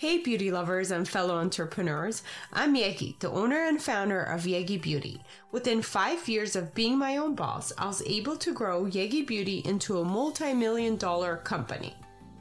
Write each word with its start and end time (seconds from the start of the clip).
Hey, 0.00 0.18
beauty 0.18 0.52
lovers 0.52 0.92
and 0.92 1.08
fellow 1.08 1.34
entrepreneurs. 1.38 2.22
I'm 2.52 2.76
Yegi, 2.76 3.18
the 3.18 3.32
owner 3.32 3.64
and 3.64 3.82
founder 3.82 4.22
of 4.22 4.42
Yegi 4.42 4.80
Beauty. 4.80 5.20
Within 5.50 5.82
five 5.82 6.28
years 6.28 6.54
of 6.54 6.72
being 6.72 6.96
my 6.96 7.16
own 7.16 7.34
boss, 7.34 7.72
I 7.76 7.86
was 7.86 8.00
able 8.06 8.36
to 8.36 8.54
grow 8.54 8.84
Yegi 8.84 9.26
Beauty 9.26 9.58
into 9.64 9.98
a 9.98 10.04
multi 10.04 10.54
million 10.54 10.94
dollar 10.98 11.38
company. 11.38 11.96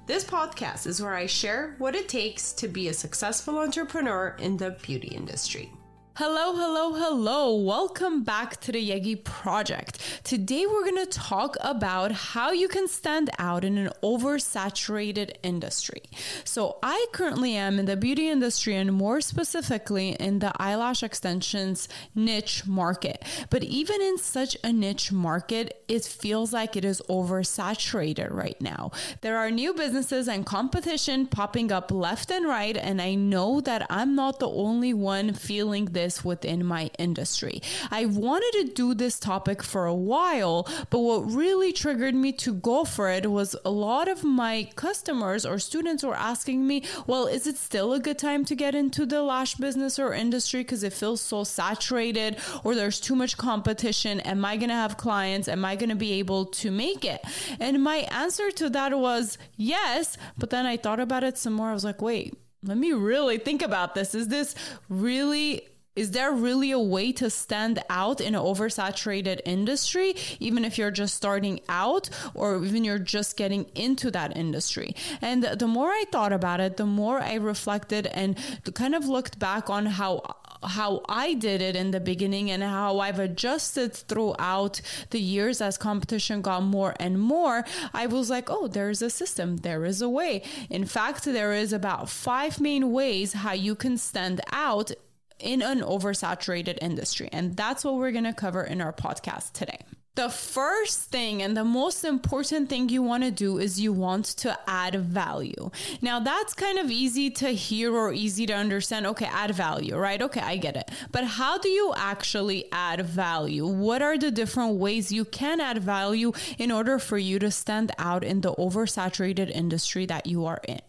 This 0.05 0.23
podcast 0.23 0.85
is 0.85 1.01
where 1.01 1.15
I 1.15 1.25
share 1.25 1.73
what 1.79 1.95
it 1.95 2.07
takes 2.07 2.53
to 2.53 2.67
be 2.67 2.89
a 2.89 2.93
successful 2.93 3.57
entrepreneur 3.57 4.35
in 4.37 4.57
the 4.57 4.77
beauty 4.83 5.07
industry. 5.07 5.71
Hello, 6.19 6.55
hello, 6.55 6.93
hello. 6.93 7.53
Welcome 7.53 8.23
back 8.23 8.59
to 8.61 8.71
the 8.71 8.89
Yegi 8.89 9.23
Project. 9.23 9.99
Today 10.23 10.65
we're 10.65 10.81
going 10.81 11.05
to 11.05 11.19
talk 11.19 11.55
about 11.61 12.11
how 12.11 12.49
you 12.49 12.67
can 12.67 12.87
stand 12.87 13.29
out 13.37 13.63
in 13.63 13.77
an 13.77 13.91
oversaturated 14.01 15.35
industry. 15.43 16.01
So, 16.43 16.79
I 16.81 17.05
currently 17.11 17.53
am 17.53 17.77
in 17.77 17.85
the 17.85 17.95
beauty 17.95 18.29
industry 18.29 18.75
and 18.75 18.93
more 18.93 19.21
specifically 19.21 20.13
in 20.13 20.39
the 20.39 20.51
eyelash 20.59 21.03
extensions 21.03 21.87
niche 22.15 22.65
market. 22.65 23.23
But 23.51 23.63
even 23.63 24.01
in 24.01 24.17
such 24.17 24.57
a 24.63 24.73
niche 24.73 25.11
market, 25.11 25.83
it 25.87 26.03
feels 26.03 26.51
like 26.51 26.75
it 26.75 26.83
is 26.83 26.99
oversaturated 27.07 28.33
right 28.33 28.59
now. 28.59 28.89
There 29.21 29.37
are 29.37 29.51
new 29.51 29.71
businesses 29.71 30.27
and 30.27 30.47
competition 30.47 31.27
popping 31.27 31.71
up 31.71 31.91
left 31.91 32.31
and 32.31 32.47
right, 32.47 32.75
and 32.75 32.99
I 32.99 33.13
know 33.13 33.61
that 33.61 33.85
I'm 33.91 34.15
not 34.15 34.39
the 34.39 34.49
only 34.49 34.95
one 34.95 35.33
feeling 35.33 35.85
this 35.85 36.06
within 36.23 36.65
my 36.65 36.89
industry. 36.97 37.61
I 37.91 38.05
wanted 38.05 38.51
to 38.59 38.73
do 38.73 38.93
this 38.93 39.19
topic 39.19 39.61
for 39.63 39.85
a 39.85 39.93
while, 39.93 40.67
but 40.89 40.99
what 40.99 41.31
really 41.31 41.71
triggered 41.73 42.15
me 42.15 42.31
to 42.33 42.53
go 42.53 42.83
for 42.83 43.09
it 43.09 43.29
was 43.29 43.55
a 43.65 43.71
lot 43.71 44.07
of 44.07 44.23
my 44.23 44.69
customers 44.75 45.45
or 45.45 45.59
students 45.59 46.03
were 46.03 46.15
asking 46.15 46.65
me, 46.65 46.83
well, 47.05 47.27
is 47.27 47.47
it 47.47 47.57
still 47.57 47.93
a 47.93 47.99
good 47.99 48.17
time 48.17 48.45
to 48.45 48.55
get 48.55 48.75
into 48.75 49.05
the 49.05 49.21
lash 49.21 49.55
business 49.55 49.99
or 49.99 50.13
industry 50.13 50.61
because 50.61 50.83
it 50.83 50.93
feels 50.93 51.21
so 51.21 51.43
saturated 51.43 52.37
or 52.63 52.75
there's 52.75 52.99
too 52.99 53.15
much 53.15 53.37
competition? 53.37 54.19
Am 54.21 54.43
I 54.45 54.57
going 54.57 54.69
to 54.69 54.75
have 54.75 54.97
clients? 54.97 55.47
Am 55.47 55.65
I 55.65 55.75
going 55.75 55.89
to 55.89 55.95
be 55.95 56.13
able 56.13 56.45
to 56.45 56.71
make 56.71 57.05
it? 57.05 57.21
And 57.59 57.83
my 57.83 58.07
answer 58.11 58.51
to 58.51 58.69
that 58.71 58.97
was 58.97 59.37
yes, 59.55 60.17
but 60.37 60.49
then 60.49 60.65
I 60.65 60.77
thought 60.77 60.99
about 60.99 61.23
it 61.23 61.37
some 61.37 61.53
more. 61.53 61.69
I 61.69 61.73
was 61.73 61.83
like, 61.83 62.01
wait, 62.01 62.37
let 62.63 62.77
me 62.77 62.91
really 62.91 63.37
think 63.37 63.61
about 63.61 63.95
this. 63.95 64.15
Is 64.15 64.27
this 64.27 64.55
really 64.89 65.67
is 65.97 66.11
there 66.11 66.31
really 66.31 66.71
a 66.71 66.79
way 66.79 67.11
to 67.13 67.29
stand 67.29 67.79
out 67.89 68.21
in 68.21 68.35
an 68.35 68.41
oversaturated 68.41 69.41
industry, 69.45 70.15
even 70.39 70.63
if 70.63 70.77
you're 70.77 70.91
just 70.91 71.15
starting 71.15 71.59
out 71.67 72.09
or 72.35 72.63
even 72.63 72.83
you're 72.83 72.99
just 72.99 73.35
getting 73.35 73.65
into 73.73 74.11
that 74.11 74.37
industry? 74.37 74.95
And 75.21 75.43
the 75.43 75.67
more 75.67 75.89
I 75.89 76.05
thought 76.11 76.31
about 76.31 76.59
it, 76.59 76.77
the 76.77 76.85
more 76.85 77.19
I 77.19 77.33
reflected 77.35 78.05
and 78.07 78.37
kind 78.75 78.93
of 78.93 79.07
looked 79.07 79.39
back 79.39 79.69
on 79.69 79.87
how 79.87 80.21
how 80.63 81.01
I 81.07 81.35
did 81.35 81.61
it 81.61 81.75
in 81.75 81.91
the 81.91 81.99
beginning 81.99 82.49
and 82.49 82.63
how 82.63 82.99
I've 82.99 83.19
adjusted 83.19 83.93
throughout 83.93 84.81
the 85.11 85.19
years 85.19 85.61
as 85.61 85.77
competition 85.77 86.41
got 86.41 86.63
more 86.63 86.95
and 86.99 87.19
more, 87.21 87.63
I 87.93 88.07
was 88.07 88.31
like, 88.31 88.49
oh, 88.49 88.67
there's 88.67 89.03
a 89.03 89.09
system, 89.11 89.57
there 89.57 89.85
is 89.85 90.01
a 90.01 90.09
way. 90.09 90.41
In 90.69 90.85
fact, 90.85 91.25
there 91.25 91.53
is 91.53 91.73
about 91.73 92.09
five 92.09 92.59
main 92.59 92.91
ways 92.91 93.33
how 93.33 93.53
you 93.53 93.75
can 93.75 93.97
stand 93.97 94.41
out 94.51 94.91
in 95.39 95.61
an 95.61 95.81
oversaturated 95.81 96.77
industry. 96.81 97.29
And 97.31 97.55
that's 97.55 97.83
what 97.83 97.95
we're 97.95 98.11
going 98.11 98.23
to 98.23 98.33
cover 98.33 98.63
in 98.63 98.81
our 98.81 98.93
podcast 98.93 99.53
today. 99.53 99.79
The 100.17 100.29
first 100.29 101.11
thing 101.11 101.43
and 101.43 101.55
the 101.55 101.63
most 101.63 102.03
important 102.03 102.69
thing 102.69 102.89
you 102.89 103.03
want 103.03 103.21
to 103.21 103.29
do 103.29 103.59
is 103.59 103.79
you 103.79 103.93
want 103.93 104.25
to 104.37 104.57
add 104.65 104.95
value. 104.95 105.69
Now, 106.01 106.19
that's 106.19 106.55
kind 106.55 106.79
of 106.79 106.89
easy 106.89 107.29
to 107.41 107.49
hear 107.49 107.95
or 107.95 108.11
easy 108.11 108.47
to 108.47 108.53
understand. 108.53 109.05
Okay, 109.05 109.27
add 109.31 109.53
value, 109.53 109.95
right? 109.95 110.19
Okay, 110.19 110.41
I 110.41 110.57
get 110.57 110.75
it. 110.75 110.89
But 111.11 111.25
how 111.25 111.59
do 111.59 111.69
you 111.69 111.93
actually 111.95 112.65
add 112.71 113.05
value? 113.05 113.67
What 113.67 114.01
are 114.01 114.17
the 114.17 114.31
different 114.31 114.77
ways 114.77 115.11
you 115.11 115.23
can 115.23 115.61
add 115.61 115.83
value 115.83 116.31
in 116.57 116.71
order 116.71 116.97
for 116.97 117.19
you 117.19 117.37
to 117.37 117.51
stand 117.51 117.91
out 117.99 118.23
in 118.23 118.41
the 118.41 118.53
oversaturated 118.55 119.51
industry 119.51 120.07
that 120.07 120.25
you 120.25 120.47
are 120.47 120.61
in? 120.67 120.81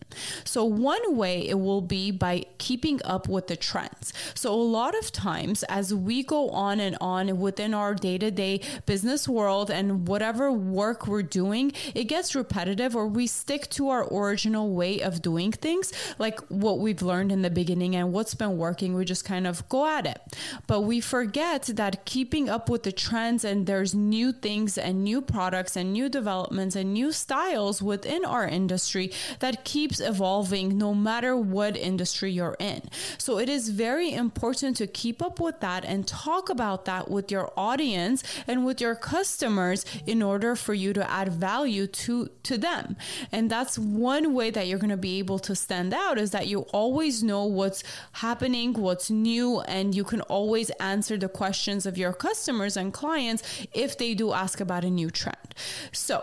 So, 0.44 0.64
one 0.64 1.16
way 1.16 1.46
it 1.46 1.60
will 1.60 1.82
be 1.82 2.10
by 2.10 2.46
keeping 2.56 3.00
up 3.04 3.28
with 3.28 3.48
the 3.48 3.56
trends. 3.56 4.14
So, 4.34 4.54
a 4.54 4.56
lot 4.56 4.96
of 4.98 5.12
times 5.12 5.64
as 5.64 5.92
we 5.92 6.22
go 6.22 6.48
on 6.48 6.80
and 6.80 6.96
on 6.98 7.38
within 7.38 7.74
our 7.74 7.94
day 7.94 8.16
to 8.16 8.30
day 8.30 8.62
business 8.86 9.17
business 9.18 9.28
world 9.28 9.70
and 9.70 10.06
whatever 10.06 10.52
work 10.52 11.06
we're 11.08 11.22
doing, 11.22 11.72
it 11.94 12.04
gets 12.04 12.34
repetitive 12.34 12.94
or 12.94 13.06
we 13.08 13.26
stick 13.26 13.68
to 13.70 13.88
our 13.90 14.06
original 14.12 14.74
way 14.74 15.00
of 15.00 15.20
doing 15.22 15.50
things, 15.50 15.92
like 16.18 16.38
what 16.48 16.78
we've 16.78 17.02
learned 17.02 17.32
in 17.32 17.42
the 17.42 17.50
beginning 17.50 17.96
and 17.96 18.12
what's 18.12 18.34
been 18.34 18.56
working. 18.56 18.94
We 18.94 19.04
just 19.04 19.24
kind 19.24 19.46
of 19.46 19.68
go 19.68 19.86
at 19.86 20.06
it. 20.06 20.20
But 20.66 20.82
we 20.82 21.00
forget 21.00 21.62
that 21.74 22.04
keeping 22.04 22.48
up 22.48 22.68
with 22.68 22.84
the 22.84 22.92
trends 22.92 23.44
and 23.44 23.66
there's 23.66 23.94
new 23.94 24.32
things 24.32 24.78
and 24.78 25.02
new 25.02 25.20
products 25.20 25.76
and 25.76 25.92
new 25.92 26.08
developments 26.08 26.76
and 26.76 26.92
new 26.92 27.10
styles 27.12 27.82
within 27.82 28.24
our 28.24 28.46
industry 28.46 29.10
that 29.40 29.64
keeps 29.64 30.00
evolving 30.00 30.78
no 30.78 30.94
matter 30.94 31.36
what 31.36 31.76
industry 31.76 32.30
you're 32.30 32.56
in. 32.60 32.82
So 33.18 33.38
it 33.38 33.48
is 33.48 33.70
very 33.70 34.12
important 34.12 34.76
to 34.76 34.86
keep 34.86 35.20
up 35.22 35.40
with 35.40 35.60
that 35.60 35.84
and 35.84 36.06
talk 36.06 36.48
about 36.48 36.84
that 36.84 37.10
with 37.10 37.32
your 37.32 37.52
audience 37.56 38.22
and 38.46 38.64
with 38.64 38.80
your 38.80 38.94
customers 39.08 39.84
in 40.06 40.22
order 40.22 40.54
for 40.54 40.74
you 40.74 40.92
to 40.92 41.10
add 41.10 41.28
value 41.32 41.86
to 41.86 42.28
to 42.42 42.58
them. 42.58 42.96
And 43.32 43.50
that's 43.50 43.78
one 43.78 44.34
way 44.34 44.50
that 44.50 44.66
you're 44.66 44.82
going 44.86 44.96
to 45.00 45.06
be 45.10 45.18
able 45.18 45.38
to 45.48 45.54
stand 45.54 45.92
out 45.94 46.18
is 46.18 46.30
that 46.32 46.46
you 46.46 46.60
always 46.80 47.22
know 47.22 47.44
what's 47.44 47.82
happening 48.12 48.72
what's 48.74 49.10
new 49.10 49.60
and 49.60 49.94
you 49.94 50.04
can 50.04 50.20
always 50.22 50.68
answer 50.92 51.16
the 51.16 51.28
questions 51.28 51.86
of 51.86 51.96
your 51.96 52.12
customers 52.12 52.76
and 52.76 52.92
clients 52.92 53.42
if 53.72 53.96
they 53.98 54.14
do 54.14 54.32
ask 54.32 54.60
about 54.60 54.84
a 54.84 54.90
new 54.90 55.10
trend. 55.10 55.54
So 55.92 56.16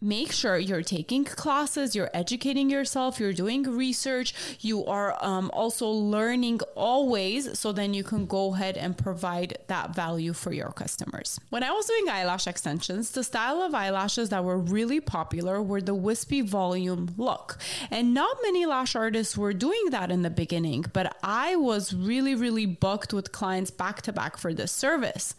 make 0.00 0.32
sure 0.32 0.56
you're 0.56 0.82
taking 0.82 1.24
classes, 1.24 1.96
you're 1.96 2.10
educating 2.14 2.70
yourself, 2.70 3.18
you're 3.18 3.32
doing 3.32 3.64
research, 3.64 4.32
you 4.60 4.84
are 4.86 5.16
um, 5.24 5.50
also 5.52 5.88
learning 5.88 6.60
always, 6.74 7.58
so 7.58 7.72
then 7.72 7.94
you 7.94 8.04
can 8.04 8.26
go 8.26 8.54
ahead 8.54 8.76
and 8.76 8.96
provide 8.96 9.58
that 9.66 9.94
value 9.94 10.32
for 10.32 10.52
your 10.52 10.70
customers. 10.70 11.40
When 11.50 11.64
I 11.64 11.72
was 11.72 11.86
doing 11.86 12.08
eyelash 12.08 12.46
extensions, 12.46 13.10
the 13.10 13.24
style 13.24 13.60
of 13.60 13.74
eyelashes 13.74 14.28
that 14.28 14.44
were 14.44 14.58
really 14.58 15.00
popular 15.00 15.60
were 15.60 15.80
the 15.80 15.94
wispy 15.94 16.42
volume 16.42 17.14
look. 17.16 17.58
And 17.90 18.14
not 18.14 18.36
many 18.42 18.66
lash 18.66 18.94
artists 18.94 19.36
were 19.36 19.52
doing 19.52 19.90
that 19.90 20.10
in 20.10 20.22
the 20.22 20.30
beginning, 20.30 20.84
but 20.92 21.16
I 21.22 21.56
was 21.56 21.92
really, 21.92 22.34
really 22.34 22.66
booked 22.66 23.12
with 23.12 23.32
clients 23.32 23.70
back 23.70 24.02
to 24.02 24.12
back 24.12 24.36
for 24.36 24.54
this 24.54 24.70
service. 24.70 25.34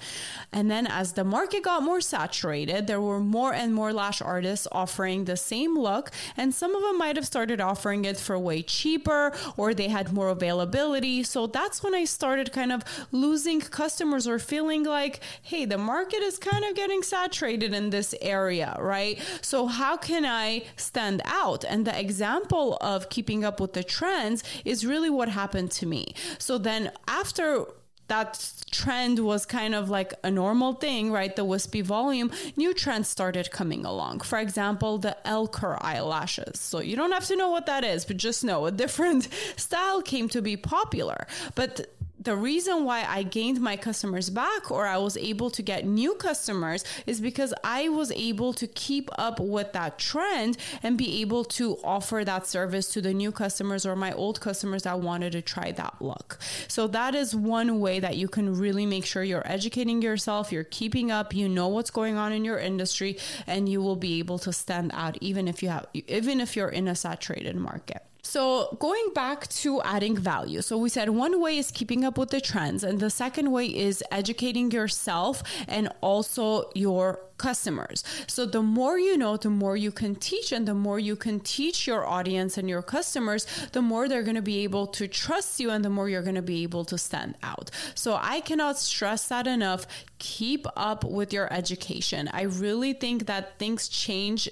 And 0.51 0.69
then 0.69 0.85
as 0.85 1.13
the 1.13 1.23
market 1.23 1.63
got 1.63 1.83
more 1.83 2.01
saturated, 2.01 2.87
there 2.87 3.01
were 3.01 3.19
more 3.19 3.53
and 3.53 3.73
more 3.73 3.93
lash 3.93 4.21
artists 4.21 4.48
artists 4.49 4.67
offering 4.71 5.25
the 5.25 5.37
same 5.37 5.77
look, 5.77 6.09
and 6.35 6.53
some 6.53 6.73
of 6.75 6.81
them 6.81 6.97
might 6.97 7.15
have 7.15 7.25
started 7.25 7.61
offering 7.61 8.05
it 8.05 8.17
for 8.17 8.37
way 8.39 8.63
cheaper 8.63 9.31
or 9.57 9.73
they 9.73 9.87
had 9.87 10.11
more 10.11 10.29
availability. 10.29 11.23
So 11.23 11.45
that's 11.45 11.83
when 11.83 11.93
I 11.93 12.05
started 12.05 12.51
kind 12.51 12.71
of 12.71 12.83
losing 13.11 13.61
customers 13.61 14.27
or 14.27 14.39
feeling 14.39 14.83
like, 14.83 15.19
hey, 15.43 15.65
the 15.65 15.77
market 15.77 16.23
is 16.23 16.39
kind 16.39 16.65
of 16.65 16.75
getting 16.75 17.03
saturated 17.03 17.73
in 17.73 17.91
this 17.91 18.15
area, 18.21 18.75
right? 18.79 19.19
So 19.41 19.67
how 19.67 19.97
can 19.97 20.25
I 20.25 20.63
stand 20.77 21.21
out? 21.25 21.63
And 21.63 21.85
the 21.85 21.99
example 21.99 22.77
of 22.81 23.09
keeping 23.09 23.45
up 23.45 23.59
with 23.59 23.73
the 23.73 23.83
trends 23.83 24.43
is 24.65 24.83
really 24.83 25.11
what 25.11 25.29
happened 25.29 25.69
to 25.79 25.85
me. 25.85 26.15
So 26.39 26.57
then 26.57 26.91
after 27.07 27.65
that 28.09 28.51
trend 28.71 29.19
was 29.19 29.45
kind 29.45 29.73
of 29.73 29.89
like 29.89 30.13
a 30.23 30.31
normal 30.31 30.73
thing, 30.73 31.11
right? 31.11 31.35
The 31.35 31.45
wispy 31.45 31.81
volume, 31.81 32.31
new 32.55 32.73
trends 32.73 33.07
started 33.07 33.51
coming 33.51 33.85
along. 33.85 34.21
For 34.21 34.39
example, 34.39 34.97
the 34.97 35.15
L 35.27 35.47
curl 35.47 35.79
eyelashes. 35.81 36.59
So 36.59 36.79
you 36.79 36.95
don't 36.95 37.11
have 37.11 37.25
to 37.25 37.35
know 37.35 37.49
what 37.49 37.65
that 37.65 37.83
is, 37.83 38.05
but 38.05 38.17
just 38.17 38.43
know 38.43 38.65
a 38.65 38.71
different 38.71 39.27
style 39.55 40.01
came 40.01 40.29
to 40.29 40.41
be 40.41 40.57
popular. 40.57 41.27
But 41.55 41.91
the 42.21 42.35
reason 42.35 42.83
why 42.83 43.05
I 43.07 43.23
gained 43.23 43.61
my 43.61 43.77
customers 43.77 44.29
back 44.29 44.69
or 44.69 44.85
I 44.85 44.97
was 44.97 45.15
able 45.15 45.49
to 45.51 45.61
get 45.61 45.85
new 45.85 46.15
customers 46.15 46.83
is 47.05 47.21
because 47.21 47.53
I 47.63 47.89
was 47.89 48.11
able 48.11 48.53
to 48.53 48.67
keep 48.67 49.09
up 49.17 49.39
with 49.39 49.71
that 49.73 49.97
trend 49.97 50.57
and 50.83 50.97
be 50.97 51.21
able 51.21 51.45
to 51.45 51.77
offer 51.83 52.23
that 52.25 52.45
service 52.45 52.89
to 52.89 53.01
the 53.01 53.13
new 53.13 53.31
customers 53.31 53.85
or 53.85 53.95
my 53.95 54.11
old 54.11 54.41
customers 54.41 54.83
that 54.83 54.99
wanted 54.99 55.31
to 55.31 55.41
try 55.41 55.71
that 55.71 55.95
look. 56.01 56.37
So 56.67 56.87
that 56.87 57.15
is 57.15 57.33
one 57.33 57.79
way 57.79 57.99
that 57.99 58.17
you 58.17 58.27
can 58.27 58.53
really 58.53 58.85
make 58.85 59.05
sure 59.05 59.23
you're 59.23 59.49
educating 59.49 60.01
yourself, 60.01 60.51
you're 60.51 60.65
keeping 60.65 61.11
up, 61.11 61.33
you 61.33 61.47
know 61.47 61.69
what's 61.69 61.91
going 61.91 62.17
on 62.17 62.33
in 62.33 62.43
your 62.43 62.59
industry 62.59 63.17
and 63.47 63.69
you 63.69 63.81
will 63.81 63.95
be 63.95 64.19
able 64.19 64.39
to 64.39 64.51
stand 64.51 64.91
out 64.93 65.17
even 65.21 65.47
if 65.47 65.63
you 65.63 65.69
have 65.69 65.85
even 65.93 66.41
if 66.41 66.55
you're 66.55 66.69
in 66.69 66.87
a 66.87 66.95
saturated 66.95 67.55
market. 67.55 68.08
So, 68.21 68.75
going 68.79 69.11
back 69.15 69.47
to 69.47 69.81
adding 69.81 70.17
value. 70.17 70.61
So, 70.61 70.77
we 70.77 70.89
said 70.89 71.09
one 71.09 71.41
way 71.41 71.57
is 71.57 71.71
keeping 71.71 72.03
up 72.03 72.17
with 72.17 72.31
the 72.31 72.41
trends, 72.41 72.83
and 72.83 72.99
the 72.99 73.09
second 73.09 73.51
way 73.51 73.65
is 73.65 74.03
educating 74.11 74.71
yourself 74.71 75.41
and 75.67 75.89
also 76.01 76.69
your 76.75 77.21
customers. 77.37 78.03
So, 78.27 78.45
the 78.45 78.61
more 78.61 78.99
you 78.99 79.17
know, 79.17 79.37
the 79.37 79.49
more 79.49 79.77
you 79.77 79.91
can 79.91 80.15
teach, 80.15 80.51
and 80.51 80.67
the 80.67 80.73
more 80.73 80.99
you 80.99 81.15
can 81.15 81.39
teach 81.39 81.87
your 81.87 82.05
audience 82.05 82.57
and 82.57 82.69
your 82.69 82.81
customers, 82.81 83.47
the 83.71 83.81
more 83.81 84.09
they're 84.09 84.23
going 84.23 84.35
to 84.35 84.41
be 84.41 84.59
able 84.59 84.87
to 84.87 85.07
trust 85.07 85.59
you 85.59 85.69
and 85.69 85.83
the 85.83 85.89
more 85.89 86.09
you're 86.09 86.21
going 86.21 86.35
to 86.35 86.41
be 86.41 86.63
able 86.63 86.83
to 86.85 86.97
stand 86.97 87.35
out. 87.41 87.71
So, 87.95 88.19
I 88.21 88.41
cannot 88.41 88.77
stress 88.77 89.29
that 89.29 89.47
enough. 89.47 89.87
Keep 90.19 90.67
up 90.75 91.05
with 91.05 91.31
your 91.31 91.51
education. 91.53 92.29
I 92.33 92.43
really 92.43 92.91
think 92.91 93.27
that 93.27 93.57
things 93.59 93.87
change 93.87 94.49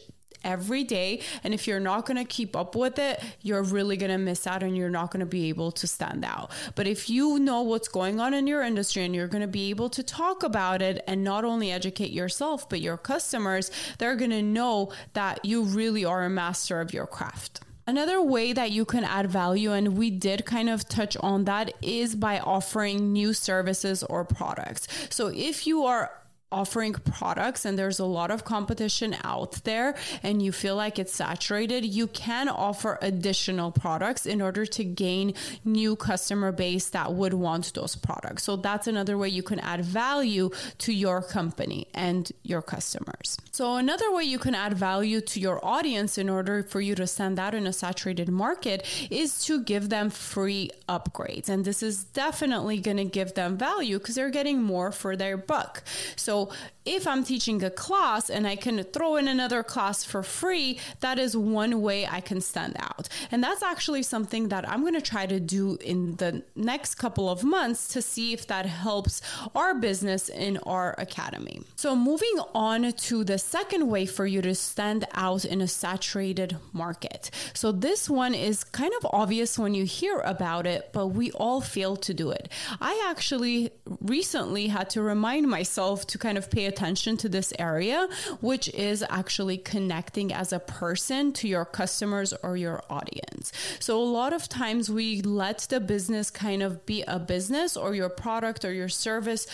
every 0.47 0.83
day. 0.83 1.21
And 1.43 1.53
if 1.53 1.67
you're 1.67 1.79
not 1.79 2.05
going 2.07 2.17
to 2.17 2.25
keep 2.25 2.55
up 2.55 2.75
with 2.75 2.97
it, 2.97 3.21
you're 3.41 3.61
really 3.61 3.97
going 3.97 4.11
to 4.11 4.17
miss 4.17 4.47
out 4.47 4.63
and 4.63 4.75
you're 4.75 4.89
not 4.89 5.11
going 5.11 5.19
to 5.19 5.25
be 5.27 5.49
able 5.49 5.71
to 5.73 5.85
stand 5.85 6.23
out. 6.25 6.49
But 6.73 6.87
if 6.87 7.09
you 7.09 7.37
know 7.37 7.61
what's 7.61 7.89
going 7.89 8.19
on 8.19 8.33
in 8.33 8.47
your 8.47 8.63
industry 8.63 9.03
and 9.03 9.13
you're 9.13 9.27
going 9.27 9.41
to 9.41 9.47
be 9.47 9.69
able 9.69 9.89
to 9.89 10.01
talk 10.01 10.43
about 10.43 10.81
it 10.81 11.03
and 11.05 11.23
not 11.23 11.43
only 11.43 11.71
educate 11.71 12.11
yourself, 12.11 12.69
but 12.69 12.79
your 12.81 12.97
customers, 12.97 13.69
they're 13.99 14.15
going 14.15 14.31
to 14.31 14.41
know 14.41 14.91
that 15.13 15.43
you 15.43 15.63
really 15.63 16.05
are 16.05 16.23
a 16.23 16.29
master 16.29 16.79
of 16.79 16.93
your 16.93 17.05
craft. 17.05 17.61
Another 17.89 18.21
way 18.21 18.51
that 18.51 18.71
you 18.71 18.83
can 18.83 19.05
add 19.05 19.31
value, 19.31 19.71
and 19.71 19.97
we 19.97 20.09
did 20.09 20.45
kind 20.45 20.69
of 20.69 20.89
touch 20.89 21.15
on 21.21 21.45
that, 21.45 21.73
is 21.81 22.17
by 22.17 22.37
offering 22.39 23.13
new 23.13 23.31
services 23.31 24.03
or 24.03 24.25
products. 24.25 24.89
So 25.09 25.27
if 25.27 25.65
you 25.65 25.85
are 25.85 26.11
offering 26.51 26.93
products 26.93 27.65
and 27.65 27.77
there's 27.77 27.99
a 27.99 28.05
lot 28.05 28.31
of 28.31 28.45
competition 28.45 29.15
out 29.23 29.53
there 29.63 29.95
and 30.23 30.41
you 30.41 30.51
feel 30.51 30.75
like 30.75 30.97
it's 30.97 31.13
saturated, 31.13 31.83
you 31.83 32.07
can 32.07 32.47
offer 32.47 32.97
additional 33.01 33.71
products 33.71 34.25
in 34.25 34.41
order 34.41 34.65
to 34.65 34.83
gain 34.83 35.33
new 35.65 35.95
customer 35.95 36.51
base 36.51 36.89
that 36.89 37.13
would 37.13 37.33
want 37.33 37.73
those 37.73 37.95
products. 37.95 38.43
So 38.43 38.55
that's 38.55 38.87
another 38.87 39.17
way 39.17 39.29
you 39.29 39.43
can 39.43 39.59
add 39.59 39.83
value 39.83 40.49
to 40.79 40.93
your 40.93 41.21
company 41.21 41.87
and 41.93 42.31
your 42.43 42.61
customers. 42.61 43.37
So 43.57 43.73
another 43.77 44.11
way 44.13 44.23
you 44.23 44.37
can 44.37 44.53
add 44.53 44.75
value 44.75 45.19
to 45.19 45.39
your 45.39 45.59
audience 45.65 46.19
in 46.19 46.29
order 46.29 46.61
for 46.61 46.79
you 46.79 46.93
to 46.93 47.07
stand 47.07 47.39
out 47.39 47.55
in 47.55 47.65
a 47.65 47.73
saturated 47.73 48.29
market 48.29 48.85
is 49.09 49.43
to 49.45 49.63
give 49.63 49.89
them 49.89 50.11
free 50.11 50.69
upgrades. 50.87 51.49
And 51.49 51.65
this 51.65 51.81
is 51.81 52.03
definitely 52.03 52.77
going 52.77 52.97
to 52.97 53.05
give 53.05 53.33
them 53.33 53.57
value 53.57 53.97
because 53.97 54.13
they're 54.13 54.29
getting 54.29 54.61
more 54.61 54.91
for 54.91 55.15
their 55.15 55.37
buck. 55.37 55.81
So 56.15 56.51
if 56.85 57.07
I'm 57.07 57.23
teaching 57.23 57.63
a 57.63 57.69
class 57.69 58.29
and 58.29 58.47
I 58.47 58.55
can 58.55 58.83
throw 58.83 59.15
in 59.15 59.27
another 59.27 59.63
class 59.63 60.03
for 60.03 60.23
free, 60.23 60.79
that 60.99 61.17
is 61.17 61.35
one 61.35 61.81
way 61.81 62.07
I 62.07 62.21
can 62.21 62.41
stand 62.41 62.75
out. 62.79 63.09
And 63.31 63.43
that's 63.43 63.63
actually 63.63 64.03
something 64.03 64.49
that 64.49 64.69
I'm 64.69 64.81
going 64.81 64.93
to 64.93 65.01
try 65.01 65.25
to 65.25 65.39
do 65.39 65.77
in 65.81 66.15
the 66.15 66.43
next 66.55 66.95
couple 66.95 67.27
of 67.27 67.43
months 67.43 67.87
to 67.89 68.01
see 68.01 68.33
if 68.33 68.47
that 68.47 68.67
helps 68.67 69.21
our 69.55 69.73
business 69.73 70.29
in 70.29 70.57
our 70.59 70.95
academy. 70.97 71.61
So, 71.75 71.95
moving 71.95 72.39
on 72.55 72.93
to 72.93 73.23
the 73.23 73.37
second 73.47 73.87
way 73.87 74.05
for 74.05 74.25
you 74.25 74.41
to 74.41 74.53
stand 74.53 75.05
out 75.13 75.45
in 75.45 75.61
a 75.61 75.67
saturated 75.67 76.57
market. 76.73 77.31
So, 77.53 77.71
this 77.71 78.09
one 78.09 78.33
is 78.33 78.63
kind 78.63 78.93
of 78.99 79.07
obvious 79.11 79.57
when 79.57 79.73
you 79.73 79.85
hear 79.85 80.19
about 80.19 80.67
it, 80.67 80.89
but 80.91 81.07
we 81.07 81.31
all 81.31 81.61
fail 81.61 81.95
to 81.97 82.13
do 82.13 82.31
it. 82.31 82.49
I 82.81 83.07
actually 83.09 83.71
recently 84.01 84.67
had 84.67 84.89
to 84.91 85.01
remind 85.01 85.47
myself 85.47 86.05
to 86.07 86.17
kind 86.17 86.37
of 86.37 86.51
pay 86.51 86.65
attention 86.65 87.17
to 87.17 87.29
this 87.29 87.53
area, 87.57 88.07
which 88.41 88.67
is 88.69 89.03
actually 89.09 89.57
connecting 89.57 90.33
as 90.33 90.51
a 90.51 90.59
person 90.59 91.31
to 91.33 91.47
your 91.47 91.65
customers 91.65 92.33
or 92.43 92.57
your 92.57 92.83
audience. 92.89 93.51
So, 93.79 93.97
a 94.01 94.09
lot 94.19 94.33
of 94.33 94.49
times 94.49 94.89
we 94.89 95.21
let 95.21 95.59
the 95.69 95.79
business 95.79 96.29
kind 96.29 96.61
of 96.61 96.85
be 96.85 97.03
a 97.07 97.19
business 97.19 97.77
or 97.77 97.95
your 97.95 98.09
product 98.09 98.65
or 98.65 98.73
your 98.73 98.89
service 98.89 99.47